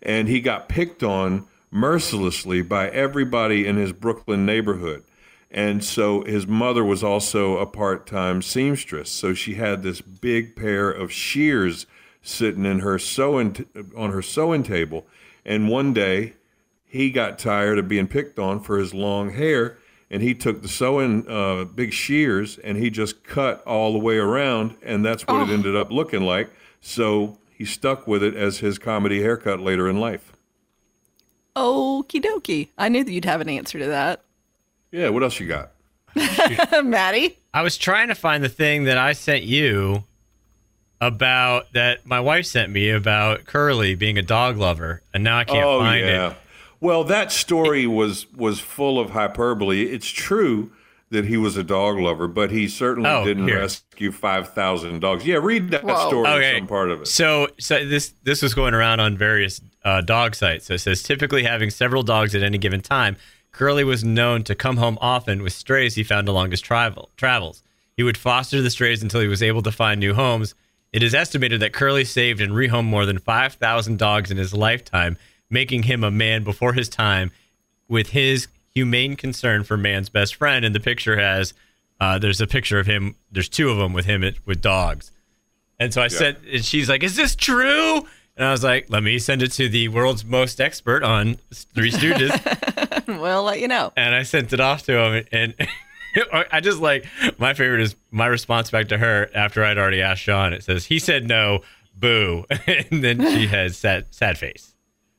And 0.01 0.27
he 0.27 0.41
got 0.41 0.71
picked 0.71 1.03
on 1.03 1.47
mercilessly 1.71 2.63
by 2.63 2.89
everybody 2.89 3.67
in 3.67 3.77
his 3.77 3.93
Brooklyn 3.93 4.47
neighborhood. 4.47 5.05
And 5.51 5.85
so 5.85 6.25
his 6.25 6.47
mother 6.47 6.83
was 6.83 7.05
also 7.05 7.59
a 7.59 7.67
part 7.67 8.07
time 8.07 8.41
seamstress. 8.41 9.11
So 9.11 9.35
she 9.35 9.57
had 9.57 9.83
this 9.83 10.01
big 10.01 10.57
pair 10.57 10.91
of 10.91 11.13
shears 11.13 11.85
sitting 12.23 12.65
in 12.65 12.79
her 12.79 12.99
sewing 12.99 13.53
t- 13.53 13.67
on 13.95 14.13
her 14.13 14.23
sewing 14.23 14.63
table. 14.63 15.07
And 15.45 15.69
one 15.69 15.93
day 15.93 16.37
he 16.87 17.11
got 17.11 17.39
tired 17.39 17.79
of 17.79 17.87
being 17.87 18.09
picked 18.09 18.39
on 18.39 18.61
for 18.61 18.79
his 18.79 18.95
long 18.95 19.33
hair 19.33 19.77
and 20.11 20.23
he 20.23 20.35
took 20.35 20.63
the 20.63 20.69
sewing 20.69 21.29
uh, 21.29 21.65
big 21.65 21.93
shears 21.93 22.59
and 22.59 22.79
he 22.79 22.89
just 22.91 23.23
cut 23.25 23.63
all 23.67 23.93
the 23.93 23.99
way 23.99 24.17
around 24.17 24.75
and 24.83 25.05
that's 25.05 25.27
what 25.27 25.49
it 25.49 25.53
ended 25.53 25.77
up 25.77 25.91
looking 25.91 26.23
like 26.23 26.51
so 26.81 27.39
he 27.53 27.65
stuck 27.65 28.07
with 28.07 28.23
it 28.23 28.35
as 28.35 28.59
his 28.59 28.79
comedy 28.79 29.21
haircut 29.23 29.61
later 29.61 29.89
in 29.89 29.99
life 30.01 30.33
Okie 31.57 32.23
dokie. 32.23 32.69
I 32.79 32.89
knew 32.89 33.03
that 33.03 33.11
you'd 33.11 33.25
have 33.25 33.41
an 33.41 33.49
answer 33.49 33.79
to 33.79 33.87
that. 33.87 34.23
yeah 34.93 35.09
what 35.09 35.23
else 35.23 35.39
you 35.41 35.47
got 35.47 35.73
Maddie? 36.85 37.37
I 37.53 37.63
was 37.63 37.77
trying 37.77 38.09
to 38.09 38.15
find 38.15 38.43
the 38.43 38.49
thing 38.49 38.85
that 38.85 38.99
I 38.99 39.13
sent 39.13 39.43
you 39.45 40.05
about 41.01 41.73
that 41.75 42.05
my 42.07 42.19
wife 42.21 42.45
sent 42.47 42.73
me 42.73 42.91
about 42.91 43.45
Curly 43.45 43.95
being 43.95 44.19
a 44.19 44.23
dog 44.23 44.57
lover, 44.57 45.03
and 45.15 45.23
now 45.23 45.39
I 45.39 45.45
can't 45.45 45.65
oh 45.65 45.79
find 45.81 46.05
yeah 46.05 46.31
it. 46.31 46.37
Well 46.81 47.05
that 47.05 47.33
story 47.33 47.87
was 47.87 48.27
was 48.33 48.61
full 48.61 48.99
of 49.01 49.11
hyperbole 49.11 49.83
it's 49.85 50.09
true 50.09 50.71
that 51.11 51.25
he 51.25 51.37
was 51.39 51.57
a 51.57 51.63
dog 51.65 51.97
lover 51.99 52.29
but 52.29 52.51
he 52.51 52.69
certainly 52.69 53.09
Oh, 53.09 53.25
didn't 53.25 53.49
here. 53.49 53.59
rescue 53.59 54.13
5000 54.13 55.01
dogs 55.01 55.27
yeah 55.27 55.37
read 55.41 55.71
that 55.71 55.83
Whoa. 55.85 56.09
story 56.09 56.29
Okay. 56.29 56.59
some 56.59 56.67
part 56.67 56.91
of 56.91 57.03
it 57.03 57.07
So, 57.09 57.49
so 57.59 57.85
this 57.85 58.13
this 58.25 58.43
was 58.43 58.55
going 58.55 58.75
around 58.75 59.01
on 59.01 59.17
various 59.17 59.61
uh, 59.85 60.01
dog 60.03 60.35
sites. 60.35 60.67
So 60.67 60.75
it 60.75 60.79
says 60.81 61.03
typically 61.03 61.45
having 61.45 61.71
several 61.71 62.03
dogs 62.03 62.35
at 62.35 62.43
any 62.43 62.59
given 62.59 62.81
time. 62.83 63.17
Curly 63.53 63.85
was 63.85 64.05
known 64.05 64.43
to 64.45 64.55
come 64.55 64.77
home 64.77 64.99
often 65.01 65.43
with 65.43 65.55
strays 65.55 65.95
he 65.95 66.05
found 66.05 66.29
along 66.29 66.51
his 66.51 66.61
travel 66.61 67.09
travels. 67.17 67.63
He 67.97 68.03
would 68.03 68.19
foster 68.19 68.61
the 68.61 68.69
strays 68.71 69.03
until 69.03 69.21
he 69.23 69.29
was 69.29 69.43
able 69.43 69.63
to 69.63 69.73
find 69.73 69.99
new 69.99 70.13
homes. 70.15 70.55
It 70.93 71.03
is 71.03 71.15
estimated 71.15 71.61
that 71.61 71.73
Curly 71.73 72.05
saved 72.05 72.41
and 72.43 72.53
rehomed 72.53 72.85
more 72.87 73.07
than 73.07 73.19
5,000 73.19 73.99
dogs 73.99 74.31
in 74.31 74.37
his 74.37 74.53
lifetime, 74.53 75.17
making 75.51 75.85
him 75.85 76.05
a 76.05 76.11
man 76.11 76.45
before 76.45 76.73
his 76.75 76.89
time 76.89 77.31
with 77.89 78.11
his 78.11 78.49
humane 78.75 79.17
concern 79.17 79.65
for 79.65 79.77
man's 79.77 80.09
best 80.09 80.35
friend. 80.35 80.65
And 80.65 80.75
the 80.75 80.81
picture 80.81 81.19
has, 81.19 81.55
uh, 82.01 82.19
there's 82.19 82.41
a 82.41 82.47
picture 82.47 82.79
of 82.79 82.87
him, 82.87 83.17
there's 83.33 83.49
two 83.49 83.71
of 83.71 83.79
them 83.79 83.93
with 83.93 84.05
him 84.05 84.23
with 84.45 84.61
dogs. 84.61 85.11
And 85.81 85.95
so 85.95 86.03
I 86.03 86.09
said, 86.09 86.39
and 86.53 86.65
she's 86.65 86.89
like, 86.89 87.05
"Is 87.05 87.15
this 87.15 87.37
true?" 87.37 87.99
And 88.37 88.45
I 88.47 88.51
was 88.51 88.65
like, 88.65 88.87
"Let 88.91 89.05
me 89.05 89.19
send 89.21 89.43
it 89.43 89.53
to 89.53 89.69
the 89.69 89.87
world's 89.89 90.25
most 90.25 90.61
expert 90.61 91.05
on 91.05 91.37
Three 91.53 91.91
Stooges." 91.93 92.35
We'll 93.09 93.43
let 93.43 93.59
you 93.61 93.69
know. 93.69 93.91
and 93.97 94.15
I 94.15 94.23
sent 94.23 94.53
it 94.53 94.61
off 94.61 94.83
to 94.83 94.93
him, 94.99 95.25
and 95.33 95.55
I 96.53 96.61
just 96.61 96.79
like 96.81 97.07
my 97.39 97.55
favorite 97.55 97.81
is 97.81 97.97
my 98.11 98.27
response 98.27 98.71
back 98.71 98.89
to 98.89 98.99
her 98.99 99.31
after 99.35 99.65
I'd 99.65 99.79
already 99.79 100.03
asked 100.03 100.21
Sean. 100.23 100.53
It 100.53 100.63
says 100.65 100.85
he 100.87 100.99
said 100.99 101.27
no, 101.27 101.61
boo, 101.95 102.45
and 102.67 103.03
then 103.03 103.21
she 103.21 103.47
has 103.47 103.77
sad 103.79 104.07
sad 104.11 104.37
face. 104.37 104.75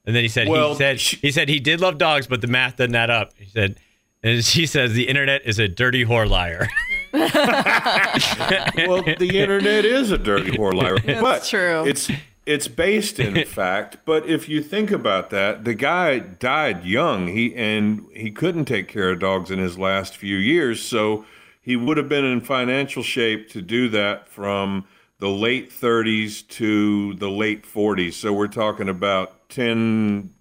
And 0.09 0.15
then 0.15 0.23
he 0.23 0.27
said 0.27 0.47
Well, 0.47 0.69
he 0.71 0.75
said 0.75 0.99
she- 0.99 1.17
he 1.17 1.29
said 1.31 1.49
he 1.49 1.59
did 1.59 1.79
love 1.81 1.99
dogs, 1.99 2.25
but 2.25 2.41
the 2.41 2.47
math 2.47 2.77
doesn't 2.77 2.95
add 2.95 3.11
up. 3.11 3.31
He 3.37 3.45
said, 3.45 3.75
and 4.23 4.43
she 4.43 4.65
says 4.65 4.93
the 4.93 5.07
internet 5.07 5.43
is 5.45 5.59
a 5.59 5.67
dirty 5.67 6.03
whore 6.03 6.27
liar. 6.27 6.67
well, 7.13 9.03
the 9.03 9.31
internet 9.35 9.85
is 9.85 10.09
a 10.09 10.17
dirty 10.17 10.49
whore 10.49 10.73
liar. 10.73 10.97
but 11.21 11.43
true. 11.43 11.85
It's 11.85 12.09
it's 12.47 12.67
based 12.67 13.19
in 13.19 13.45
fact, 13.47 13.97
but 14.03 14.25
if 14.27 14.49
you 14.49 14.63
think 14.63 14.89
about 14.89 15.29
that, 15.29 15.63
the 15.63 15.75
guy 15.75 16.17
died 16.17 16.83
young. 16.85 17.27
He 17.27 17.53
and 17.55 18.07
he 18.15 18.31
couldn't 18.31 18.65
take 18.65 18.87
care 18.87 19.11
of 19.11 19.19
dogs 19.19 19.51
in 19.51 19.59
his 19.59 19.77
last 19.77 20.17
few 20.17 20.37
years, 20.37 20.81
so 20.81 21.23
he 21.61 21.75
would 21.75 21.97
have 21.97 22.09
been 22.09 22.25
in 22.25 22.41
financial 22.41 23.03
shape 23.03 23.47
to 23.51 23.61
do 23.61 23.87
that 23.89 24.27
from 24.27 24.85
the 25.19 25.29
late 25.29 25.69
30s 25.69 26.47
to 26.47 27.13
the 27.13 27.29
late 27.29 27.63
40s. 27.63 28.13
So 28.13 28.33
we're 28.33 28.47
talking 28.47 28.89
about 28.89 29.35
10 29.49 30.31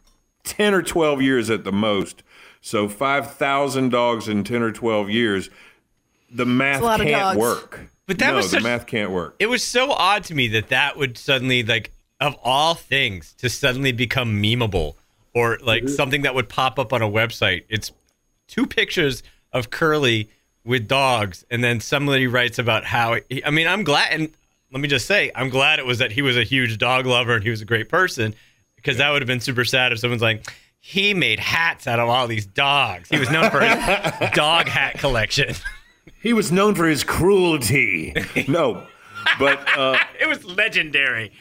10 0.44 0.74
or 0.74 0.82
12 0.82 1.20
years 1.20 1.50
at 1.50 1.64
the 1.64 1.72
most. 1.72 2.22
So 2.60 2.88
5,000 2.88 3.90
dogs 3.90 4.28
in 4.28 4.44
10 4.44 4.62
or 4.62 4.72
12 4.72 5.10
years. 5.10 5.50
The 6.30 6.46
math 6.46 6.80
a 6.80 6.84
lot 6.84 7.00
of 7.00 7.06
can't 7.06 7.20
dogs. 7.20 7.38
work. 7.38 7.90
But 8.06 8.18
that 8.18 8.30
no, 8.30 8.36
was 8.36 8.50
the 8.50 8.60
math 8.60 8.86
can't 8.86 9.10
work. 9.10 9.36
It 9.38 9.46
was 9.46 9.62
so 9.62 9.92
odd 9.92 10.24
to 10.24 10.34
me 10.34 10.48
that 10.48 10.68
that 10.70 10.96
would 10.96 11.18
suddenly 11.18 11.62
like 11.62 11.92
of 12.20 12.36
all 12.42 12.74
things 12.74 13.34
to 13.34 13.48
suddenly 13.48 13.92
become 13.92 14.42
memeable 14.42 14.94
or 15.34 15.58
like 15.62 15.84
mm-hmm. 15.84 15.94
something 15.94 16.22
that 16.22 16.34
would 16.34 16.48
pop 16.48 16.78
up 16.78 16.92
on 16.92 17.02
a 17.02 17.08
website. 17.08 17.64
It's 17.68 17.92
two 18.46 18.66
pictures 18.66 19.22
of 19.52 19.70
Curly 19.70 20.30
with 20.64 20.88
dogs, 20.88 21.44
and 21.50 21.62
then 21.62 21.80
somebody 21.80 22.26
writes 22.26 22.58
about 22.58 22.84
how. 22.84 23.18
He, 23.28 23.44
I 23.44 23.50
mean, 23.50 23.66
I'm 23.66 23.84
glad, 23.84 24.12
and 24.12 24.30
let 24.72 24.80
me 24.80 24.88
just 24.88 25.06
say, 25.06 25.30
I'm 25.34 25.48
glad 25.48 25.78
it 25.78 25.86
was 25.86 25.98
that 25.98 26.12
he 26.12 26.22
was 26.22 26.36
a 26.36 26.44
huge 26.44 26.78
dog 26.78 27.06
lover 27.06 27.34
and 27.34 27.42
he 27.42 27.50
was 27.50 27.62
a 27.62 27.64
great 27.64 27.88
person, 27.88 28.34
because 28.78 28.96
that 28.96 29.10
would 29.10 29.22
have 29.22 29.26
been 29.26 29.40
super 29.40 29.64
sad 29.64 29.92
if 29.92 29.98
someone's 29.98 30.22
like. 30.22 30.52
He 30.80 31.12
made 31.12 31.40
hats 31.40 31.86
out 31.86 31.98
of 31.98 32.08
all 32.08 32.28
these 32.28 32.46
dogs. 32.46 33.08
He 33.10 33.18
was 33.18 33.28
known 33.30 33.50
for 33.50 33.60
his 33.60 34.30
dog 34.34 34.68
hat 34.68 34.98
collection. 34.98 35.54
He 36.22 36.32
was 36.32 36.50
known 36.52 36.76
for 36.76 36.86
his 36.86 37.02
cruelty. 37.04 38.14
no, 38.46 38.86
but 39.38 39.58
uh, 39.76 39.98
it 40.20 40.26
was 40.26 40.44
legendary. 40.44 41.32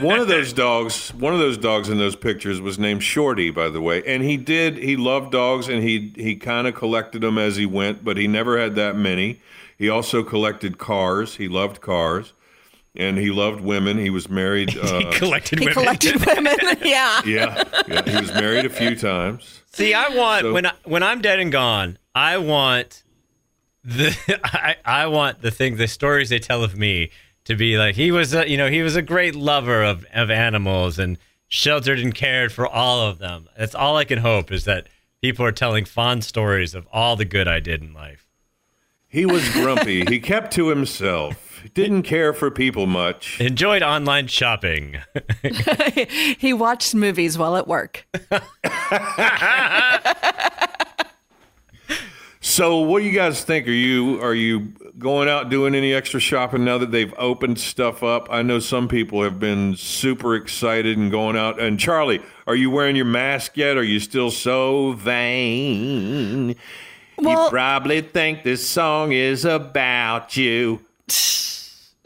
one 0.00 0.18
of 0.18 0.28
those 0.28 0.52
dogs, 0.52 1.12
one 1.14 1.32
of 1.32 1.38
those 1.38 1.58
dogs 1.58 1.88
in 1.88 1.98
those 1.98 2.16
pictures 2.16 2.60
was 2.60 2.78
named 2.78 3.02
Shorty, 3.02 3.50
by 3.50 3.68
the 3.68 3.80
way. 3.80 4.02
And 4.06 4.22
he 4.22 4.36
did, 4.36 4.76
he 4.76 4.96
loved 4.96 5.32
dogs 5.32 5.68
and 5.68 5.82
he 5.82 6.12
he 6.16 6.36
kind 6.36 6.66
of 6.66 6.74
collected 6.74 7.22
them 7.22 7.38
as 7.38 7.56
he 7.56 7.66
went, 7.66 8.04
but 8.04 8.16
he 8.16 8.26
never 8.26 8.58
had 8.58 8.74
that 8.76 8.96
many. 8.96 9.40
He 9.76 9.88
also 9.88 10.22
collected 10.22 10.78
cars. 10.78 11.36
He 11.36 11.48
loved 11.48 11.80
cars, 11.80 12.34
and 12.96 13.16
he 13.18 13.30
loved 13.30 13.60
women. 13.60 13.98
He 13.98 14.10
was 14.10 14.28
married. 14.28 14.70
he 14.74 14.80
Uh, 14.80 15.12
collected 15.12 15.58
He 15.58 15.66
women. 15.66 15.74
collected 15.82 16.26
women. 16.26 16.56
yeah. 16.82 17.22
yeah, 17.24 17.62
yeah, 17.88 18.02
he 18.10 18.16
was 18.20 18.32
married 18.34 18.64
a 18.66 18.70
few 18.70 18.94
times. 18.96 19.62
See, 19.72 19.94
I 19.94 20.08
want 20.10 20.42
So- 20.42 20.52
when 20.52 20.66
I, 20.66 20.72
when 20.84 21.02
I'm 21.02 21.20
dead 21.22 21.40
and 21.40 21.50
gone, 21.52 21.98
I 22.14 22.36
want 22.38 23.02
the 23.84 24.14
I, 24.44 24.76
I 24.84 25.06
want 25.06 25.42
the 25.42 25.50
thing 25.50 25.76
the 25.76 25.88
stories 25.88 26.28
they 26.28 26.38
tell 26.38 26.62
of 26.62 26.76
me 26.76 27.10
to 27.44 27.56
be 27.56 27.76
like 27.78 27.94
he 27.96 28.12
was 28.12 28.32
a, 28.34 28.48
you 28.48 28.56
know 28.56 28.68
he 28.70 28.82
was 28.82 28.94
a 28.94 29.02
great 29.02 29.34
lover 29.34 29.82
of 29.82 30.04
of 30.14 30.30
animals 30.30 30.98
and 30.98 31.18
sheltered 31.48 31.98
and 31.98 32.14
cared 32.14 32.52
for 32.52 32.66
all 32.66 33.08
of 33.08 33.18
them. 33.18 33.48
That's 33.58 33.74
all 33.74 33.96
I 33.96 34.04
can 34.04 34.18
hope 34.20 34.52
is 34.52 34.64
that 34.66 34.86
people 35.20 35.44
are 35.44 35.52
telling 35.52 35.84
fond 35.84 36.24
stories 36.24 36.74
of 36.74 36.86
all 36.92 37.16
the 37.16 37.24
good 37.24 37.48
I 37.48 37.58
did 37.60 37.82
in 37.82 37.92
life. 37.92 38.26
He 39.08 39.26
was 39.26 39.46
grumpy. 39.50 40.04
he 40.06 40.20
kept 40.20 40.52
to 40.54 40.68
himself. 40.68 41.51
Didn't 41.74 42.02
care 42.02 42.32
for 42.32 42.50
people 42.50 42.86
much. 42.86 43.40
Enjoyed 43.40 43.82
online 43.82 44.26
shopping. 44.26 44.98
He 46.38 46.52
watched 46.52 46.94
movies 46.94 47.38
while 47.38 47.56
at 47.56 47.68
work. 47.68 48.06
So, 52.44 52.78
what 52.78 52.98
do 52.98 53.06
you 53.06 53.12
guys 53.12 53.44
think? 53.44 53.68
Are 53.68 53.70
you 53.70 54.20
are 54.20 54.34
you 54.34 54.72
going 54.98 55.28
out 55.28 55.48
doing 55.48 55.76
any 55.76 55.94
extra 55.94 56.18
shopping 56.18 56.64
now 56.64 56.76
that 56.76 56.90
they've 56.90 57.14
opened 57.16 57.60
stuff 57.60 58.02
up? 58.02 58.26
I 58.32 58.42
know 58.42 58.58
some 58.58 58.88
people 58.88 59.22
have 59.22 59.38
been 59.38 59.76
super 59.76 60.34
excited 60.34 60.98
and 60.98 61.08
going 61.08 61.36
out. 61.36 61.60
And 61.60 61.78
Charlie, 61.78 62.20
are 62.48 62.56
you 62.56 62.68
wearing 62.68 62.96
your 62.96 63.04
mask 63.04 63.56
yet? 63.56 63.76
Are 63.76 63.84
you 63.84 64.00
still 64.00 64.32
so 64.32 64.92
vain? 64.94 66.56
you 67.20 67.46
probably 67.48 68.00
think 68.00 68.42
this 68.42 68.66
song 68.66 69.12
is 69.12 69.44
about 69.44 70.36
you. 70.36 70.84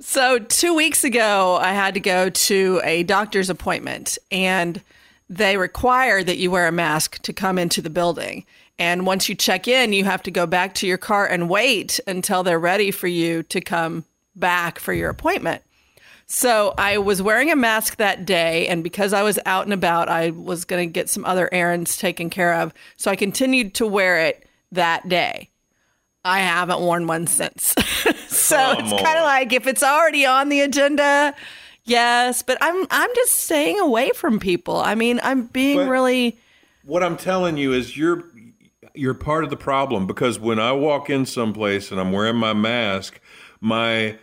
So, 0.08 0.38
two 0.38 0.72
weeks 0.72 1.02
ago, 1.02 1.58
I 1.60 1.72
had 1.72 1.94
to 1.94 2.00
go 2.00 2.30
to 2.30 2.80
a 2.84 3.02
doctor's 3.02 3.50
appointment, 3.50 4.18
and 4.30 4.80
they 5.28 5.56
require 5.56 6.22
that 6.22 6.38
you 6.38 6.48
wear 6.48 6.68
a 6.68 6.72
mask 6.72 7.20
to 7.22 7.32
come 7.32 7.58
into 7.58 7.82
the 7.82 7.90
building. 7.90 8.46
And 8.78 9.04
once 9.04 9.28
you 9.28 9.34
check 9.34 9.66
in, 9.66 9.92
you 9.92 10.04
have 10.04 10.22
to 10.22 10.30
go 10.30 10.46
back 10.46 10.74
to 10.74 10.86
your 10.86 10.96
car 10.96 11.26
and 11.26 11.50
wait 11.50 11.98
until 12.06 12.44
they're 12.44 12.56
ready 12.56 12.92
for 12.92 13.08
you 13.08 13.42
to 13.42 13.60
come 13.60 14.04
back 14.36 14.78
for 14.78 14.92
your 14.92 15.10
appointment. 15.10 15.62
So, 16.28 16.72
I 16.78 16.98
was 16.98 17.20
wearing 17.20 17.50
a 17.50 17.56
mask 17.56 17.96
that 17.96 18.24
day, 18.24 18.68
and 18.68 18.84
because 18.84 19.12
I 19.12 19.24
was 19.24 19.40
out 19.44 19.64
and 19.64 19.74
about, 19.74 20.08
I 20.08 20.30
was 20.30 20.64
going 20.64 20.88
to 20.88 20.92
get 20.92 21.10
some 21.10 21.24
other 21.24 21.48
errands 21.50 21.96
taken 21.96 22.30
care 22.30 22.54
of. 22.54 22.72
So, 22.96 23.10
I 23.10 23.16
continued 23.16 23.74
to 23.74 23.86
wear 23.88 24.20
it 24.20 24.48
that 24.70 25.08
day. 25.08 25.50
I 26.26 26.40
haven't 26.40 26.80
worn 26.80 27.06
one 27.06 27.28
since. 27.28 27.72
so 28.28 28.56
Come 28.56 28.84
it's 28.84 29.02
kind 29.02 29.18
of 29.18 29.24
like 29.24 29.52
if 29.52 29.66
it's 29.68 29.82
already 29.82 30.26
on 30.26 30.48
the 30.48 30.60
agenda, 30.60 31.34
yes, 31.84 32.42
but 32.42 32.58
I'm 32.60 32.86
I'm 32.90 33.10
just 33.14 33.32
staying 33.32 33.78
away 33.78 34.10
from 34.10 34.40
people. 34.40 34.76
I 34.78 34.96
mean, 34.96 35.20
I'm 35.22 35.46
being 35.46 35.78
But- 35.78 35.88
really 35.88 36.36
What 36.84 37.02
I'm 37.04 37.16
telling 37.16 37.56
you 37.56 37.72
is 37.72 37.96
you're 37.96 38.24
you're 38.94 39.14
part 39.14 39.44
of 39.44 39.50
the 39.50 39.56
problem 39.56 40.06
because 40.06 40.40
when 40.40 40.58
I 40.58 40.72
walk 40.72 41.10
in 41.10 41.26
someplace 41.26 41.90
and 41.92 42.00
I'm 42.00 42.10
wearing 42.12 42.36
my 42.36 42.54
mask, 42.54 43.20
my 43.60 44.18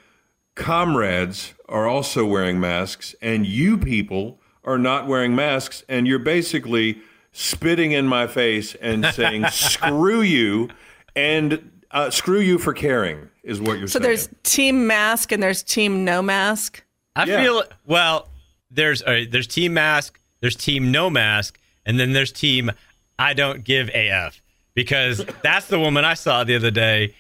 comrades 0.56 1.54
are 1.70 1.88
also 1.88 2.26
wearing 2.26 2.60
masks 2.60 3.16
and 3.22 3.46
you 3.46 3.78
people 3.78 4.40
are 4.64 4.78
not 4.78 5.08
wearing 5.08 5.36
masks 5.36 5.84
and 5.88 6.08
you're 6.08 6.20
basically 6.20 7.02
spitting 7.32 7.92
in 7.92 8.08
my 8.08 8.28
face 8.28 8.76
and 8.76 9.06
saying 9.06 9.46
screw 9.52 10.22
you 10.22 10.70
and 11.16 11.72
uh, 11.94 12.10
screw 12.10 12.40
you 12.40 12.58
for 12.60 12.74
caring 12.74 13.30
is 13.44 13.62
what 13.62 13.78
you're 13.80 13.88
so 13.88 14.00
saying. 14.00 14.04
So 14.04 14.08
there's 14.26 14.30
team 14.44 14.88
mask 14.88 15.32
and 15.32 15.42
there's 15.42 15.64
team 15.64 16.04
no 16.04 16.22
mask. 16.22 16.84
I 17.16 17.26
Yeah. 17.26 17.42
feel 17.44 17.64
well. 17.86 18.28
There's 18.72 19.02
uh, 19.04 19.26
there's 19.30 19.46
team 19.48 19.74
mask, 19.76 20.20
there's 20.42 20.56
team 20.56 20.92
no 20.92 21.10
mask, 21.10 21.60
and 21.86 22.00
then 22.00 22.14
there's 22.14 22.32
team 22.32 22.72
I 23.20 23.34
don't 23.34 23.64
give 23.64 23.90
AF 23.90 24.42
because 24.74 25.24
that's 25.44 25.68
the 25.68 25.80
woman 25.80 26.04
I 26.04 26.16
saw 26.16 26.44
the 26.44 26.56
other 26.56 26.72
day, 26.72 27.14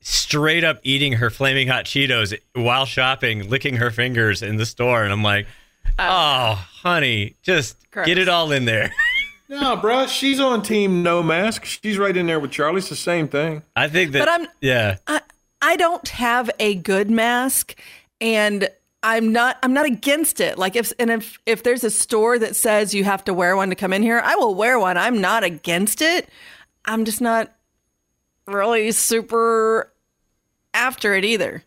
straight 0.00 0.62
up 0.62 0.78
eating 0.84 1.14
her 1.14 1.28
flaming 1.30 1.66
hot 1.66 1.84
Cheetos 1.84 2.38
while 2.54 2.86
shopping, 2.86 3.48
licking 3.50 3.76
her 3.76 3.90
fingers 3.90 4.40
in 4.42 4.56
the 4.56 4.64
store, 4.66 5.02
and 5.02 5.12
I'm 5.12 5.24
like, 5.24 5.48
oh, 5.98 6.52
honey, 6.82 7.34
just 7.42 7.76
Gross. 7.90 8.06
get 8.06 8.16
it 8.18 8.28
all 8.28 8.52
in 8.52 8.64
there. 8.66 8.92
no, 9.50 9.76
bruh, 9.76 10.08
she's 10.08 10.38
on 10.40 10.62
team 10.62 11.02
no 11.02 11.22
mask. 11.22 11.64
She's 11.64 11.98
right 11.98 12.16
in 12.16 12.26
there 12.26 12.40
with 12.40 12.52
Charlie. 12.52 12.78
It's 12.78 12.88
the 12.88 12.96
same 12.96 13.28
thing. 13.28 13.62
I 13.76 13.88
think 13.88 14.12
that. 14.12 14.20
But 14.20 14.28
I'm- 14.28 14.46
yeah. 14.60 14.96
I 15.06 15.20
I 15.60 15.76
don't 15.76 16.08
have 16.08 16.50
a 16.58 16.76
good 16.76 17.10
mask 17.10 17.78
and 18.20 18.68
I'm 19.02 19.32
not 19.32 19.58
I'm 19.62 19.72
not 19.74 19.86
against 19.86 20.40
it. 20.40 20.56
Like 20.56 20.76
if 20.76 20.92
and 20.98 21.10
if 21.10 21.38
if 21.46 21.62
there's 21.62 21.84
a 21.84 21.90
store 21.90 22.38
that 22.38 22.54
says 22.56 22.94
you 22.94 23.04
have 23.04 23.24
to 23.24 23.34
wear 23.34 23.56
one 23.56 23.68
to 23.70 23.74
come 23.74 23.92
in 23.92 24.02
here, 24.02 24.20
I 24.24 24.36
will 24.36 24.54
wear 24.54 24.78
one. 24.78 24.96
I'm 24.96 25.20
not 25.20 25.44
against 25.44 26.00
it. 26.00 26.28
I'm 26.84 27.04
just 27.04 27.20
not 27.20 27.52
really 28.46 28.92
super 28.92 29.92
after 30.72 31.14
it 31.14 31.24
either. 31.24 31.64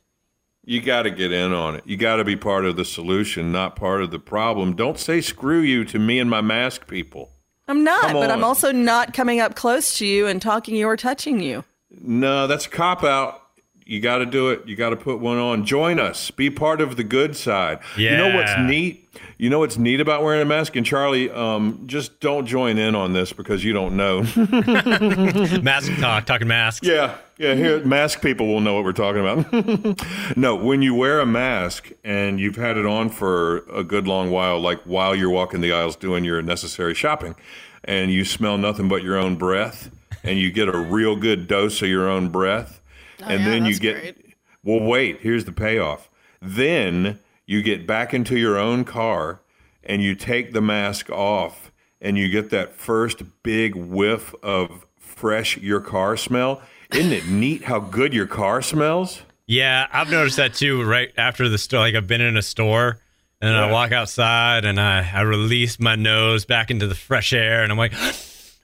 You 0.65 0.82
got 0.82 1.04
to 1.04 1.12
get 1.12 1.32
in 1.34 1.52
on 1.52 1.76
it. 1.76 1.84
You 1.86 1.98
got 1.98 2.15
to 2.15 2.24
be 2.24 2.38
part 2.38 2.63
of 2.65 2.78
the 2.78 2.86
solution, 2.86 3.52
not 3.52 3.76
part 3.76 4.02
of 4.02 4.12
the 4.12 4.19
problem. 4.19 4.76
Don't 4.76 4.98
say 4.98 5.19
screw 5.19 5.60
you 5.60 5.84
to 5.86 6.00
me 6.00 6.19
and 6.19 6.30
my 6.30 6.39
mask 6.39 6.88
people. 6.88 7.32
I'm 7.67 7.84
not, 7.84 8.02
Come 8.02 8.13
but 8.13 8.32
I'm 8.32 8.43
also 8.43 8.71
not 8.71 9.13
coming 9.13 9.39
up 9.39 9.56
close 9.56 9.97
to 9.99 10.06
you 10.06 10.28
and 10.28 10.41
talking 10.41 10.76
you 10.76 10.88
or 10.88 10.97
touching 10.97 11.39
you. 11.39 11.63
No, 11.89 12.47
that's 12.47 12.65
a 12.65 12.69
cop 12.69 13.04
out. 13.04 13.43
You 13.86 14.00
got 14.00 14.19
to 14.19 14.26
do 14.26 14.50
it. 14.50 14.65
You 14.65 14.76
got 14.76 14.89
to 14.89 14.96
put 14.96 15.19
one 15.19 15.38
on. 15.38 15.65
Join 15.65 16.00
us. 16.00 16.32
Be 16.32 16.50
part 16.50 16.80
of 16.82 16.96
the 16.96 17.04
good 17.04 17.36
side. 17.36 17.80
You 17.98 18.15
know 18.15 18.36
what's 18.36 18.58
neat? 18.58 19.10
You 19.38 19.50
know 19.50 19.60
what's 19.60 19.78
neat 19.78 20.00
about 20.00 20.24
wearing 20.24 20.41
a 20.41 20.46
mask? 20.46 20.76
And 20.76 20.86
Charlie, 20.86 21.30
um, 21.30 21.84
just 21.86 22.19
don't 22.19 22.46
join 22.46 22.78
in 22.78 22.96
on 22.96 23.13
this 23.13 23.34
because 23.34 23.63
you 23.63 23.74
don't 23.74 23.96
know. 23.96 24.22
Mask 25.62 25.91
talk, 26.00 26.26
talking 26.26 26.48
masks. 26.48 26.88
Yeah, 26.88 27.17
yeah. 27.38 27.54
Here, 27.54 27.80
mask 27.86 28.22
people 28.22 28.48
will 28.48 28.62
know 28.62 28.74
what 28.74 28.84
we're 28.84 28.93
talking 28.93 29.22
about. 29.22 30.38
no, 30.38 30.56
when 30.56 30.82
you 30.82 30.96
wear 30.96 31.19
a 31.19 31.26
mask 31.26 31.91
and 32.04 32.39
you've 32.39 32.56
had 32.56 32.78
it 32.78 32.86
on 32.86 33.10
for 33.10 33.58
a 33.69 33.84
good 33.84 34.08
long 34.08 34.32
while, 34.32 34.60
like 34.60 34.82
while 34.84 35.13
you're 35.13 35.30
walking 35.30 35.62
the 35.62 35.74
aisles 35.74 35.96
doing 35.96 36.24
your 36.24 36.41
necessary 36.41 36.96
shopping, 36.96 37.36
and 37.84 38.12
you 38.12 38.24
smell 38.24 38.58
nothing 38.58 38.88
but 38.88 39.04
your 39.04 39.17
own 39.17 39.36
breath, 39.36 39.91
and 40.24 40.39
you 40.39 40.52
get 40.52 40.69
a 40.69 40.78
real 40.78 41.15
good 41.15 41.48
dose 41.48 41.82
of 41.82 41.89
your 41.89 42.10
own 42.10 42.30
breath, 42.30 42.80
and 43.26 43.44
yeah, 43.44 43.50
then 43.50 43.66
you 43.66 43.78
get. 43.80 44.00
great. 44.00 44.36
Well, 44.64 44.80
wait. 44.80 45.20
Here's 45.22 45.46
the 45.46 45.52
payoff. 45.52 46.10
Then 46.42 47.20
you 47.46 47.62
get 47.62 47.86
back 47.86 48.14
into 48.14 48.38
your 48.38 48.58
own 48.58 48.86
car 48.86 49.42
and 49.84 50.02
you 50.02 50.16
take 50.16 50.54
the 50.54 50.62
mask 50.62 51.10
off 51.10 51.72
and 52.02 52.18
you 52.18 52.30
get 52.30 52.50
that 52.52 52.74
first 52.74 53.24
big 53.44 53.76
whiff 53.76 54.34
of 54.44 54.86
fresh 54.98 55.58
your 55.58 55.80
car 55.82 56.18
smell. 56.18 56.62
Isn't 56.92 57.12
it 57.12 57.28
neat 57.30 57.64
how 57.64 57.80
good 57.80 58.14
your 58.14 58.28
car 58.28 58.62
smells? 58.62 59.22
Yeah, 59.46 59.88
I've 59.92 60.10
noticed 60.10 60.38
that 60.38 60.54
too. 60.54 60.84
Right 60.84 61.12
after 61.18 61.50
the 61.50 61.58
store, 61.58 61.82
like 61.82 61.96
I've 61.96 62.08
been 62.08 62.22
in 62.22 62.38
a 62.38 62.42
store, 62.42 63.00
and 63.42 63.54
then 63.54 63.56
I 63.56 63.72
walk 63.72 63.92
outside 63.92 64.64
and 64.64 64.80
I 64.80 65.10
I 65.14 65.22
release 65.22 65.80
my 65.80 65.96
nose 65.96 66.46
back 66.46 66.72
into 66.72 66.88
the 66.88 66.96
fresh 66.96 67.34
air, 67.34 67.62
and 67.62 67.70
I'm 67.70 67.78
like, 67.78 67.94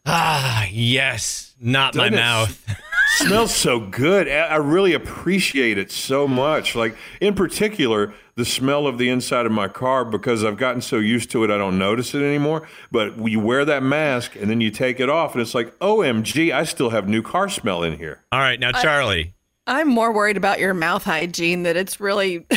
ah, 0.06 0.66
yes, 0.72 1.54
not 1.60 1.96
my 1.96 2.10
Doesn't 2.10 2.14
it 2.14 2.22
mouth. 2.22 2.76
Smells 3.18 3.54
so 3.56 3.80
good. 3.80 4.28
I 4.28 4.48
I 4.48 4.56
really 4.58 4.94
appreciate 4.94 5.78
it 5.78 5.92
so 5.92 6.28
much. 6.28 6.76
Like 6.76 6.96
in 7.22 7.34
particular, 7.36 8.14
the 8.36 8.46
smell 8.46 8.88
of 8.88 8.98
the 8.98 9.10
inside 9.10 9.46
of 9.46 9.52
my 9.52 9.68
car 9.68 10.06
because 10.06 10.44
I've 10.44 10.58
gotten 10.58 10.82
so 10.82 10.98
used 10.98 11.30
to 11.32 11.44
it, 11.44 11.52
I 11.52 11.58
don't 11.58 11.78
notice 11.78 12.14
it 12.16 12.22
anymore. 12.22 12.68
But 12.92 13.18
you 13.30 13.40
wear 13.40 13.66
that 13.66 13.84
mask 13.84 14.36
and 14.36 14.50
then 14.50 14.62
you 14.62 14.72
take 14.72 15.00
it 15.00 15.10
off, 15.10 15.34
and 15.34 15.42
it's 15.42 15.54
like, 15.56 15.78
OMG, 15.80 16.52
I 16.54 16.64
still 16.64 16.90
have 16.92 17.08
new 17.08 17.22
car 17.22 17.50
smell 17.50 17.84
in 17.84 17.98
here. 17.98 18.24
All 18.32 18.40
right, 18.40 18.60
now 18.60 18.72
Charlie, 18.72 19.34
I'm 19.68 19.88
more 19.90 20.12
worried 20.14 20.38
about 20.38 20.60
your 20.60 20.74
mouth 20.74 21.04
hygiene 21.04 21.64
that 21.64 21.76
it's 21.76 22.00
really 22.00 22.40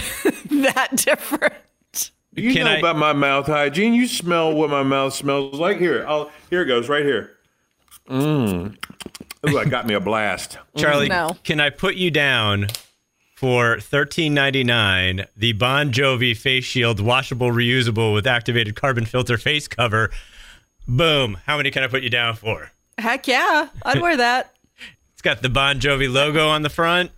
that 0.50 0.88
different. 0.96 1.54
You 2.34 2.52
Can 2.54 2.64
know 2.64 2.70
I- 2.72 2.76
about 2.78 2.96
my 2.96 3.12
mouth 3.12 3.46
hygiene. 3.46 3.92
You 3.92 4.06
smell 4.06 4.54
what 4.54 4.70
my 4.70 4.82
mouth 4.82 5.12
smells 5.12 5.58
like. 5.58 5.78
Here, 5.78 6.06
I'll 6.06 6.30
here 6.48 6.62
it 6.62 6.66
goes 6.66 6.88
right 6.88 7.04
here. 7.04 7.32
Mmm. 8.08 8.76
Ooh, 9.48 9.58
I 9.58 9.64
got 9.64 9.86
me 9.86 9.94
a 9.94 10.00
blast. 10.00 10.58
Charlie, 10.76 11.08
No. 11.08 11.36
can 11.44 11.60
I 11.60 11.70
put 11.70 11.94
you 11.96 12.10
down 12.10 12.68
for 13.36 13.80
thirteen 13.80 14.34
ninety 14.34 14.64
nine? 14.64 15.26
The 15.36 15.52
Bon 15.52 15.90
Jovi 15.92 16.36
face 16.36 16.64
shield, 16.64 17.00
washable, 17.00 17.50
reusable 17.50 18.12
with 18.14 18.26
activated 18.26 18.76
carbon 18.76 19.04
filter 19.04 19.36
face 19.38 19.66
cover. 19.68 20.10
Boom! 20.86 21.38
How 21.46 21.56
many 21.56 21.70
can 21.70 21.82
I 21.82 21.86
put 21.86 22.02
you 22.02 22.10
down 22.10 22.34
for? 22.36 22.70
Heck 22.98 23.26
yeah, 23.26 23.68
I'd 23.84 24.00
wear 24.00 24.16
that. 24.18 24.52
It's 25.12 25.22
got 25.22 25.42
the 25.42 25.48
Bon 25.48 25.78
Jovi 25.80 26.12
logo 26.12 26.48
on 26.48 26.62
the 26.62 26.70
front. 26.70 27.10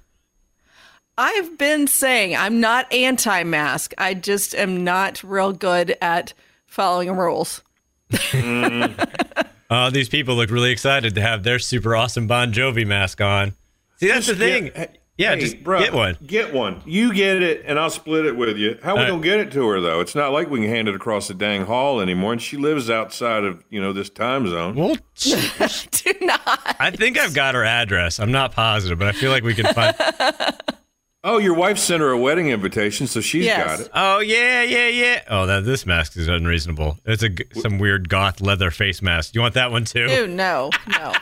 I've 1.17 1.57
been 1.59 1.87
saying 1.87 2.35
I'm 2.37 2.61
not 2.61 2.93
anti 2.93 3.43
mask. 3.45 3.93
I 3.99 4.15
just 4.15 4.55
am 4.55 4.83
not 4.85 5.23
real 5.23 5.53
good 5.53 5.97
at 6.03 6.35
following 6.67 7.11
rules. 7.17 7.63
Mm. 8.11 9.47
Oh, 9.75 9.91
these 9.91 10.09
people 10.09 10.37
look 10.37 10.51
really 10.51 10.71
excited 10.71 11.15
to 11.17 11.21
have 11.21 11.43
their 11.43 11.59
super 11.59 11.97
awesome 11.97 12.27
Bon 12.27 12.53
Jovi 12.53 12.87
mask 12.87 13.21
on. 13.21 13.55
See, 13.97 14.09
that's 14.09 14.27
the 14.29 14.37
thing. 14.37 14.67
Yeah, 14.75 14.87
Yeah, 15.17 15.35
hey, 15.35 15.41
just 15.41 15.63
bro, 15.65 15.81
get 15.81 15.93
one. 15.93 16.17
Get 16.27 16.53
one. 16.53 16.81
You 16.85 17.13
get 17.13 17.43
it, 17.43 17.65
and 17.67 17.79
I'll 17.79 17.91
split 17.91 18.27
it 18.27 18.37
with 18.37 18.57
you. 18.57 18.79
How 18.83 18.95
we 18.95 18.99
All 19.01 19.05
right. 19.05 19.11
gonna 19.11 19.23
get 19.23 19.41
it 19.41 19.53
to 19.53 19.67
her 19.69 19.81
though? 19.81 20.01
It's 20.01 20.15
not 20.15 20.33
like 20.33 20.49
we 20.51 20.61
can 20.61 20.69
hand 20.69 20.89
it 20.89 20.95
across 20.95 21.29
the 21.29 21.35
dang 21.35 21.67
hall 21.67 22.01
anymore. 22.01 22.33
And 22.33 22.43
she 22.43 22.57
lives 22.57 22.89
outside 22.91 23.45
of 23.45 23.65
you 23.71 23.81
know 23.81 23.93
this 23.93 24.11
time 24.11 24.47
zone. 24.49 24.75
Well, 24.77 24.97
Do 25.17 26.13
not. 26.21 26.77
I 26.81 26.91
think 26.93 27.19
I've 27.19 27.35
got 27.35 27.55
her 27.55 27.65
address. 27.65 28.19
I'm 28.21 28.33
not 28.33 28.53
positive, 28.53 28.99
but 28.99 29.09
I 29.09 29.13
feel 29.13 29.31
like 29.31 29.43
we 29.45 29.55
can 29.55 29.73
find. 29.75 29.95
Oh, 31.27 31.39
your 31.39 31.55
wife 31.55 31.79
sent 31.79 32.03
her 32.03 32.11
a 32.11 32.19
wedding 32.19 32.49
invitation, 32.51 33.07
so 33.07 33.21
she's 33.23 33.47
Yes. 33.47 33.65
got 33.67 33.81
it. 33.81 33.89
Oh 33.95 34.19
yeah, 34.21 34.63
yeah, 34.63 34.89
yeah. 34.89 35.23
Oh, 35.29 35.47
that 35.47 35.65
this 35.65 35.87
mask 35.87 36.17
is 36.19 36.29
unreasonable. 36.29 36.99
It's 37.07 37.23
a 37.23 37.31
some 37.61 37.79
weird 37.79 38.11
goth 38.11 38.43
leather 38.43 38.71
face 38.71 39.01
mask. 39.01 39.35
You 39.35 39.41
want 39.41 39.55
that 39.55 39.71
one 39.73 39.85
too? 39.87 40.07
Ew, 40.07 40.27
no, 40.29 40.71
no. 40.89 41.15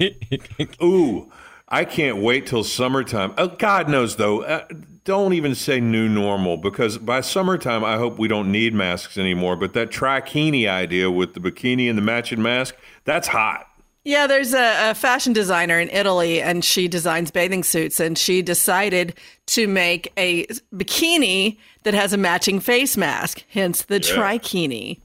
Ooh, 0.82 1.30
I 1.68 1.84
can't 1.84 2.18
wait 2.18 2.46
till 2.46 2.64
summertime. 2.64 3.34
Oh, 3.36 3.48
God 3.48 3.88
knows 3.88 4.16
though. 4.16 4.42
Uh, 4.42 4.64
don't 5.04 5.32
even 5.34 5.54
say 5.54 5.80
new 5.80 6.08
normal 6.08 6.56
because 6.56 6.98
by 6.98 7.20
summertime, 7.20 7.84
I 7.84 7.96
hope 7.96 8.18
we 8.18 8.28
don't 8.28 8.50
need 8.52 8.74
masks 8.74 9.16
anymore. 9.18 9.56
But 9.56 9.72
that 9.74 9.90
trikini 9.90 10.66
idea 10.68 11.10
with 11.10 11.34
the 11.34 11.40
bikini 11.40 11.88
and 11.88 11.96
the 11.98 12.02
matching 12.02 12.42
mask, 12.42 12.74
that's 13.04 13.28
hot. 13.28 13.67
Yeah, 14.04 14.26
there's 14.26 14.54
a, 14.54 14.90
a 14.90 14.94
fashion 14.94 15.32
designer 15.32 15.78
in 15.78 15.90
Italy, 15.90 16.40
and 16.40 16.64
she 16.64 16.88
designs 16.88 17.30
bathing 17.30 17.62
suits, 17.62 18.00
and 18.00 18.16
she 18.16 18.40
decided 18.40 19.14
to 19.48 19.66
make 19.68 20.12
a 20.16 20.46
bikini 20.74 21.58
that 21.82 21.94
has 21.94 22.12
a 22.12 22.16
matching 22.16 22.60
face 22.60 22.96
mask, 22.96 23.44
hence 23.48 23.82
the 23.82 24.00
trikini. 24.00 25.00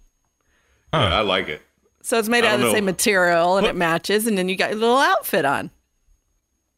Yeah, 0.93 1.17
I 1.17 1.21
like 1.21 1.49
it. 1.49 1.61
So 2.01 2.17
it's 2.19 2.29
made 2.29 2.45
out 2.45 2.55
of 2.55 2.59
the 2.61 2.65
don't 2.67 2.75
same 2.75 2.85
material, 2.85 3.57
and 3.57 3.67
it 3.67 3.75
matches, 3.75 4.27
and 4.27 4.37
then 4.37 4.47
you 4.47 4.55
got 4.55 4.69
your 4.71 4.79
little 4.79 4.97
outfit 4.97 5.43
on 5.45 5.69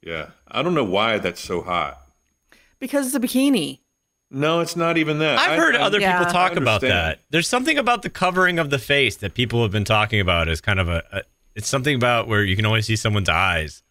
Yeah, 0.01 0.27
I 0.47 0.61
don't 0.61 0.73
know 0.73 0.83
why 0.83 1.17
that's 1.19 1.41
so 1.41 1.61
hot. 1.61 2.01
because 2.79 3.05
it's 3.07 3.15
a 3.15 3.19
bikini. 3.19 3.79
No, 4.31 4.59
it's 4.61 4.75
not 4.75 4.97
even 4.97 5.19
that. 5.19 5.37
I've 5.39 5.51
I- 5.51 5.55
heard 5.57 5.75
I- 5.75 5.81
other 5.81 5.99
Yeah. 5.99 6.17
people 6.19 6.31
talk 6.33 6.55
about 6.55 6.81
that. 6.81 7.19
There's 7.29 7.47
something 7.47 7.77
about 7.77 8.01
the 8.01 8.09
covering 8.09 8.57
of 8.57 8.69
the 8.71 8.79
face 8.79 9.15
that 9.17 9.33
people 9.35 9.61
have 9.61 9.71
been 9.71 9.83
talking 9.85 10.19
about 10.19 10.47
as 10.49 10.61
kind 10.61 10.79
of 10.79 10.89
a, 10.89 11.03
a 11.11 11.21
it's 11.55 11.67
something 11.67 11.95
about 11.95 12.27
where 12.27 12.43
you 12.43 12.55
can 12.55 12.65
only 12.65 12.81
see 12.81 12.95
someone's 12.95 13.29
eyes. 13.29 13.83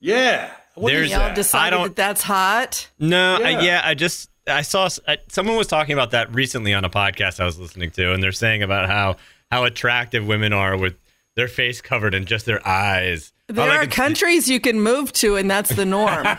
Yeah. 0.00 0.50
What 0.74 0.92
There's- 0.92 1.10
Y'all 1.10 1.20
that? 1.20 1.30
I 1.30 1.34
decided 1.34 1.76
don't- 1.76 1.82
that 1.84 1.96
that's 1.96 2.22
hot. 2.22 2.88
No, 2.98 3.36
I, 3.42 3.50
Yeah. 3.50 3.60
yeah, 3.62 3.82
I 3.84 3.94
just 3.94 4.30
I 4.48 4.62
saw 4.62 4.84
s- 4.86 5.00
I, 5.08 5.18
someone 5.28 5.56
was 5.56 5.66
talking 5.66 5.92
about 5.94 6.10
that 6.12 6.32
recently 6.34 6.72
on 6.74 6.84
a 6.84 6.90
podcast 6.90 7.40
I 7.40 7.44
was 7.46 7.58
listening 7.58 7.90
to, 7.92 8.12
and 8.12 8.22
they're 8.22 8.30
saying 8.32 8.62
about 8.62 8.88
how 8.88 9.16
how 9.50 9.64
attractive 9.64 10.26
women 10.26 10.52
are 10.52 10.76
with 10.76 10.94
their 11.34 11.48
face 11.48 11.80
covered 11.80 12.14
and 12.14 12.26
just 12.26 12.46
their 12.46 12.66
eyes. 12.66 13.32
There 13.48 13.64
All 13.64 13.70
I 13.70 13.76
are 13.84 13.86
countries 13.86 14.48
you 14.48 14.58
can 14.60 14.80
move 14.80 15.12
to, 15.14 15.36
and 15.36 15.50
that's 15.50 15.70
the 15.70 15.84
norm. 15.84 16.24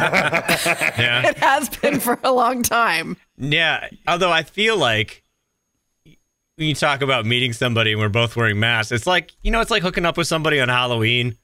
yeah, 0.00 1.28
it 1.28 1.38
has 1.38 1.68
been 1.68 2.00
for 2.00 2.18
a 2.24 2.32
long 2.32 2.62
time. 2.62 3.16
yeah. 3.38 3.88
Although 4.06 4.32
I 4.32 4.42
feel 4.42 4.76
like 4.76 5.21
when 6.62 6.68
you 6.68 6.74
talk 6.76 7.02
about 7.02 7.26
meeting 7.26 7.52
somebody 7.52 7.90
and 7.90 8.00
we're 8.00 8.08
both 8.08 8.36
wearing 8.36 8.60
masks, 8.60 8.92
it's 8.92 9.04
like 9.06 9.32
you 9.42 9.50
know, 9.50 9.60
it's 9.60 9.70
like 9.70 9.82
hooking 9.82 10.06
up 10.06 10.16
with 10.16 10.28
somebody 10.28 10.60
on 10.60 10.68
Halloween, 10.68 11.36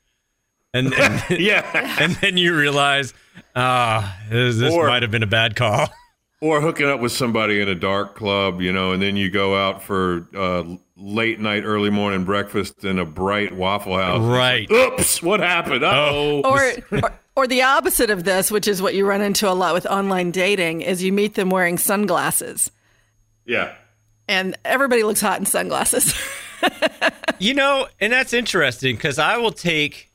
and 0.72 0.94
and, 0.94 1.22
Yeah. 1.40 1.96
and 2.00 2.12
then 2.16 2.36
you 2.36 2.56
realize, 2.56 3.12
ah, 3.56 4.16
this, 4.30 4.58
this 4.58 4.72
Or- 4.72 4.86
might 4.86 5.02
have 5.02 5.10
been 5.10 5.24
a 5.24 5.26
bad 5.28 5.56
call. 5.56 5.88
or 6.40 6.60
hooking 6.60 6.86
up 6.88 7.00
with 7.00 7.10
somebody 7.10 7.60
in 7.60 7.68
a 7.68 7.74
dark 7.74 8.14
club, 8.14 8.60
you 8.60 8.72
know, 8.72 8.92
and 8.92 9.02
then 9.02 9.16
you 9.16 9.28
go 9.28 9.56
out 9.56 9.82
for 9.82 10.28
uh, 10.36 10.62
late 10.96 11.40
night, 11.40 11.64
early 11.64 11.90
morning 11.90 12.24
breakfast 12.24 12.84
in 12.84 13.00
a 13.00 13.04
bright 13.04 13.56
Waffle 13.56 13.96
House. 13.98 14.20
Right. 14.24 14.70
Oops, 14.70 15.20
what 15.20 15.40
happened? 15.40 15.82
Oh, 15.82 16.42
Or, 16.44 16.72
or, 16.92 17.18
or 17.34 17.46
the 17.48 17.62
opposite 17.62 18.10
of 18.10 18.22
this, 18.22 18.52
which 18.52 18.68
is 18.68 18.80
what 18.80 18.94
you 18.94 19.04
run 19.04 19.20
into 19.20 19.50
a 19.50 19.52
lot 19.52 19.74
with 19.74 19.84
online 19.86 20.30
dating, 20.30 20.82
is 20.82 21.02
you 21.02 21.12
meet 21.12 21.34
them 21.34 21.50
wearing 21.50 21.76
sunglasses, 21.76 22.70
yeah. 23.44 23.74
And 24.28 24.56
everybody 24.64 25.02
looks 25.02 25.20
hot 25.20 25.38
in 25.40 25.46
sunglasses. 25.46 26.14
You 27.40 27.54
know, 27.54 27.86
and 28.00 28.12
that's 28.12 28.32
interesting 28.32 28.96
because 28.96 29.20
I 29.20 29.36
will 29.36 29.52
take. 29.52 30.08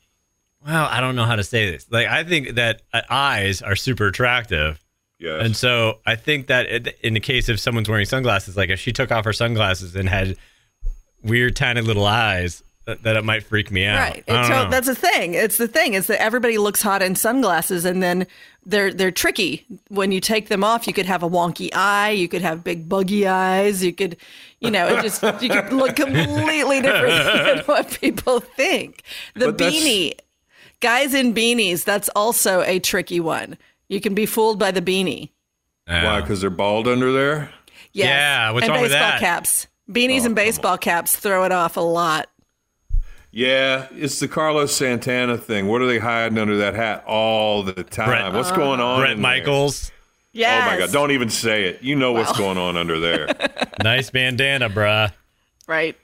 Well, 0.66 0.86
I 0.90 1.00
don't 1.00 1.16
know 1.16 1.24
how 1.24 1.36
to 1.36 1.42
say 1.44 1.70
this. 1.70 1.86
Like, 1.90 2.06
I 2.06 2.22
think 2.22 2.56
that 2.56 2.82
uh, 2.92 3.00
eyes 3.08 3.62
are 3.62 3.74
super 3.76 4.08
attractive, 4.08 4.78
Yes. 5.18 5.42
and 5.42 5.56
so 5.56 6.00
I 6.04 6.16
think 6.16 6.48
that 6.48 6.66
in 7.02 7.14
the 7.14 7.20
case 7.20 7.48
of 7.48 7.58
someone's 7.58 7.88
wearing 7.88 8.04
sunglasses, 8.04 8.58
like 8.58 8.68
if 8.68 8.78
she 8.78 8.92
took 8.92 9.10
off 9.10 9.24
her 9.24 9.32
sunglasses 9.32 9.96
and 9.96 10.06
had 10.06 10.36
weird, 11.22 11.56
tiny 11.56 11.80
little 11.80 12.04
eyes, 12.04 12.62
that, 12.86 13.02
that 13.02 13.16
it 13.16 13.24
might 13.24 13.42
freak 13.44 13.70
me 13.70 13.84
out. 13.86 13.98
Right. 13.98 14.24
I 14.28 14.32
don't 14.32 14.40
It's, 14.40 14.48
know. 14.50 14.70
that's 14.70 14.86
the 14.86 14.94
thing. 14.94 15.34
It's 15.34 15.56
the 15.56 15.68
thing 15.68 15.94
is 15.94 16.06
that 16.08 16.20
everybody 16.20 16.58
looks 16.58 16.82
hot 16.82 17.02
in 17.02 17.14
sunglasses, 17.14 17.84
and 17.84 18.02
then 18.02 18.26
they're 18.66 18.92
they're 18.92 19.10
tricky. 19.10 19.64
When 19.88 20.12
you 20.12 20.20
take 20.20 20.48
them 20.48 20.62
off, 20.62 20.86
you 20.86 20.92
could 20.92 21.06
have 21.06 21.22
a 21.22 21.28
wonky 21.28 21.70
eye, 21.74 22.10
you 22.10 22.28
could 22.28 22.42
have 22.42 22.62
big 22.62 22.88
buggy 22.88 23.26
eyes, 23.26 23.82
you 23.82 23.92
could, 23.92 24.16
you 24.60 24.70
know, 24.70 24.86
it 24.86 25.02
just 25.02 25.22
you 25.42 25.48
could 25.48 25.72
look 25.72 25.96
completely 25.96 26.80
different 26.82 27.24
than 27.24 27.58
what 27.66 27.98
people 28.00 28.40
think. 28.40 29.02
The 29.34 29.52
beanie, 29.52 30.14
guys 30.80 31.14
in 31.14 31.34
beanies, 31.34 31.84
that's 31.84 32.10
also 32.10 32.62
a 32.62 32.78
tricky 32.80 33.20
one. 33.20 33.56
You 33.88 34.00
can 34.00 34.14
be 34.14 34.26
fooled 34.26 34.58
by 34.58 34.70
the 34.70 34.82
beanie. 34.82 35.30
Yeah. 35.86 36.04
Why? 36.04 36.20
Because 36.20 36.40
they're 36.40 36.50
bald 36.50 36.88
under 36.88 37.12
there? 37.12 37.50
Yes. 37.92 38.06
Yeah, 38.08 38.50
what's 38.50 38.64
and 38.64 38.72
wrong 38.72 38.82
with 38.82 38.90
baseball 38.90 39.08
that? 39.10 39.20
caps. 39.20 39.66
Beanies 39.90 40.24
and 40.24 40.32
oh, 40.32 40.34
baseball 40.34 40.78
caps 40.78 41.14
throw 41.14 41.44
it 41.44 41.52
off 41.52 41.76
a 41.76 41.80
lot. 41.80 42.28
Yeah, 43.34 43.88
it's 43.90 44.20
the 44.20 44.28
Carlos 44.28 44.72
Santana 44.72 45.36
thing. 45.36 45.66
What 45.66 45.82
are 45.82 45.86
they 45.86 45.98
hiding 45.98 46.38
under 46.38 46.56
that 46.58 46.74
hat 46.74 47.02
all 47.04 47.64
the 47.64 47.82
time? 47.82 48.06
Bret- 48.08 48.32
What's 48.32 48.52
going 48.52 48.78
on? 48.78 49.00
Bret 49.00 49.12
in? 49.14 49.20
Michaels, 49.20 49.90
Yes. 50.30 50.62
Oh 50.62 50.70
my 50.70 50.78
God! 50.78 50.92
Don't 50.92 51.10
even 51.10 51.30
say 51.30 51.64
it. 51.64 51.82
You 51.82 51.96
know 51.96 52.12
what's 52.12 52.36
going 52.38 52.58
on 52.58 52.76
under 52.76 53.00
there. 53.00 53.28
nice 53.82 54.10
bandana, 54.10 54.70
bruh. 54.70 55.12
Right. 55.66 55.96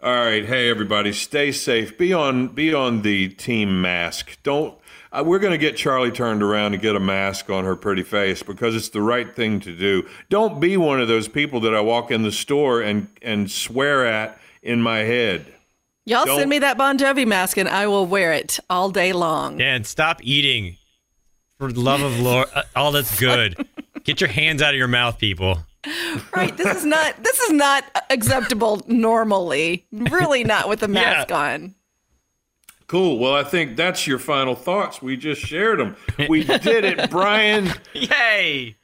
All 0.00 0.14
right, 0.14 0.44
hey 0.44 0.70
everybody, 0.70 1.12
stay 1.12 1.50
safe. 1.50 1.98
Be 1.98 2.12
on 2.12 2.48
be 2.48 2.72
on 2.72 3.02
the 3.02 3.30
team 3.30 3.80
mask. 3.80 4.38
Don't. 4.44 4.76
Uh, 5.12 5.24
we're 5.26 5.40
going 5.40 5.50
to 5.50 5.58
get 5.58 5.76
Charlie 5.76 6.12
turned 6.12 6.40
around 6.40 6.72
and 6.72 6.80
get 6.80 6.94
a 6.94 7.00
mask 7.00 7.50
on 7.50 7.64
her 7.64 7.74
pretty 7.74 8.04
face 8.04 8.44
because 8.44 8.76
it's 8.76 8.90
the 8.90 9.02
right 9.02 9.34
thing 9.34 9.58
to 9.58 9.74
do. 9.76 10.06
Don't 10.28 10.60
be 10.60 10.76
one 10.76 11.00
of 11.00 11.08
those 11.08 11.26
people 11.26 11.58
that 11.60 11.74
I 11.74 11.80
walk 11.80 12.12
in 12.12 12.22
the 12.22 12.30
store 12.30 12.80
and 12.80 13.08
and 13.22 13.50
swear 13.50 14.06
at 14.06 14.38
in 14.62 14.80
my 14.80 14.98
head. 14.98 15.52
Y'all 16.06 16.24
Don't- 16.24 16.38
send 16.38 16.50
me 16.50 16.58
that 16.60 16.76
Bon 16.78 16.98
Jovi 16.98 17.26
mask 17.26 17.56
and 17.56 17.68
I 17.68 17.86
will 17.86 18.06
wear 18.06 18.32
it 18.32 18.58
all 18.68 18.90
day 18.90 19.12
long. 19.12 19.60
Yeah, 19.60 19.74
and 19.74 19.86
stop 19.86 20.20
eating 20.22 20.76
For 21.58 21.72
the 21.72 21.80
love 21.80 22.00
of 22.00 22.18
Lord, 22.20 22.48
uh, 22.54 22.62
all 22.74 22.90
that's 22.92 23.18
good. 23.20 23.56
Get 24.04 24.20
your 24.20 24.30
hands 24.30 24.62
out 24.62 24.72
of 24.74 24.78
your 24.78 24.88
mouth, 24.88 25.18
people. 25.18 25.58
Right. 26.34 26.56
This 26.56 26.76
is 26.78 26.84
not 26.84 27.22
this 27.22 27.38
is 27.40 27.52
not 27.52 27.84
acceptable 28.10 28.82
normally. 28.86 29.86
Really 29.92 30.42
not 30.44 30.68
with 30.68 30.82
a 30.82 30.88
mask 31.00 31.30
on. 31.32 31.74
Cool. 32.86 33.18
Well, 33.18 33.34
I 33.34 33.44
think 33.44 33.76
that's 33.76 34.06
your 34.06 34.18
final 34.18 34.54
thoughts. 34.56 35.00
We 35.00 35.16
just 35.16 35.40
shared 35.40 35.78
them. 35.78 35.96
We 36.28 36.42
did 36.44 36.84
it, 36.84 37.08
Brian. 37.10 37.70
Yay! 37.94 38.74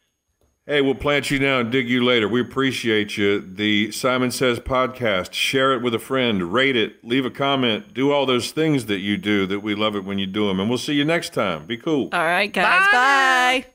Hey, 0.69 0.81
we'll 0.81 0.97
plant 0.97 1.31
you 1.31 1.39
now 1.39 1.61
and 1.61 1.71
dig 1.71 1.89
you 1.89 2.05
later. 2.05 2.27
We 2.29 2.41
appreciate 2.41 3.17
you. 3.17 3.41
The 3.41 3.93
Simon 3.93 4.33
Says 4.33 4.59
podcast. 4.59 5.33
Share 5.33 5.73
it 5.73 5.81
with 5.81 5.95
a 5.95 6.01
friend, 6.01 6.53
rate 6.53 6.75
it, 6.75 7.05
leave 7.05 7.25
a 7.25 7.31
comment, 7.31 7.95
do 7.95 8.11
all 8.11 8.27
those 8.27 8.51
things 8.51 8.87
that 8.87 8.99
you 8.99 9.17
do 9.17 9.47
that 9.47 9.61
we 9.61 9.77
love 9.77 9.95
it 9.95 10.05
when 10.05 10.19
you 10.19 10.27
do 10.27 10.49
them. 10.49 10.59
And 10.59 10.69
we'll 10.69 10.77
see 10.77 10.95
you 10.95 11.05
next 11.05 11.33
time. 11.33 11.67
Be 11.67 11.77
cool. 11.77 12.09
All 12.13 12.19
right, 12.19 12.53
guys. 12.53 12.89
Bye. 12.91 13.67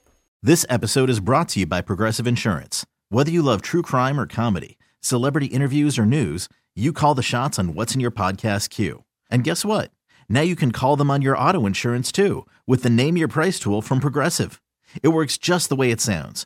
This 0.43 0.65
episode 0.67 1.09
is 1.09 1.21
brought 1.21 1.47
to 1.49 1.61
you 1.61 1.65
by 1.65 1.79
Progressive 1.79 2.27
Insurance. 2.27 2.85
Whether 3.07 3.31
you 3.31 3.41
love 3.41 3.61
true 3.61 3.83
crime 3.83 4.19
or 4.19 4.27
comedy, 4.27 4.77
celebrity 4.99 5.45
interviews 5.45 5.97
or 5.97 6.05
news, 6.05 6.49
you 6.75 6.91
call 6.91 7.15
the 7.15 7.23
shots 7.23 7.57
on 7.57 7.73
what's 7.73 7.95
in 7.95 8.01
your 8.01 8.11
podcast 8.11 8.69
queue. 8.69 9.05
And 9.29 9.45
guess 9.45 9.63
what? 9.63 9.91
Now 10.27 10.41
you 10.41 10.57
can 10.57 10.73
call 10.73 10.97
them 10.97 11.09
on 11.09 11.21
your 11.21 11.37
auto 11.37 11.65
insurance 11.65 12.11
too 12.11 12.45
with 12.67 12.83
the 12.83 12.89
Name 12.89 13.15
Your 13.15 13.29
Price 13.29 13.59
tool 13.59 13.81
from 13.81 14.01
Progressive. 14.01 14.61
It 15.01 15.09
works 15.09 15.37
just 15.37 15.69
the 15.69 15.77
way 15.77 15.91
it 15.91 16.01
sounds. 16.01 16.45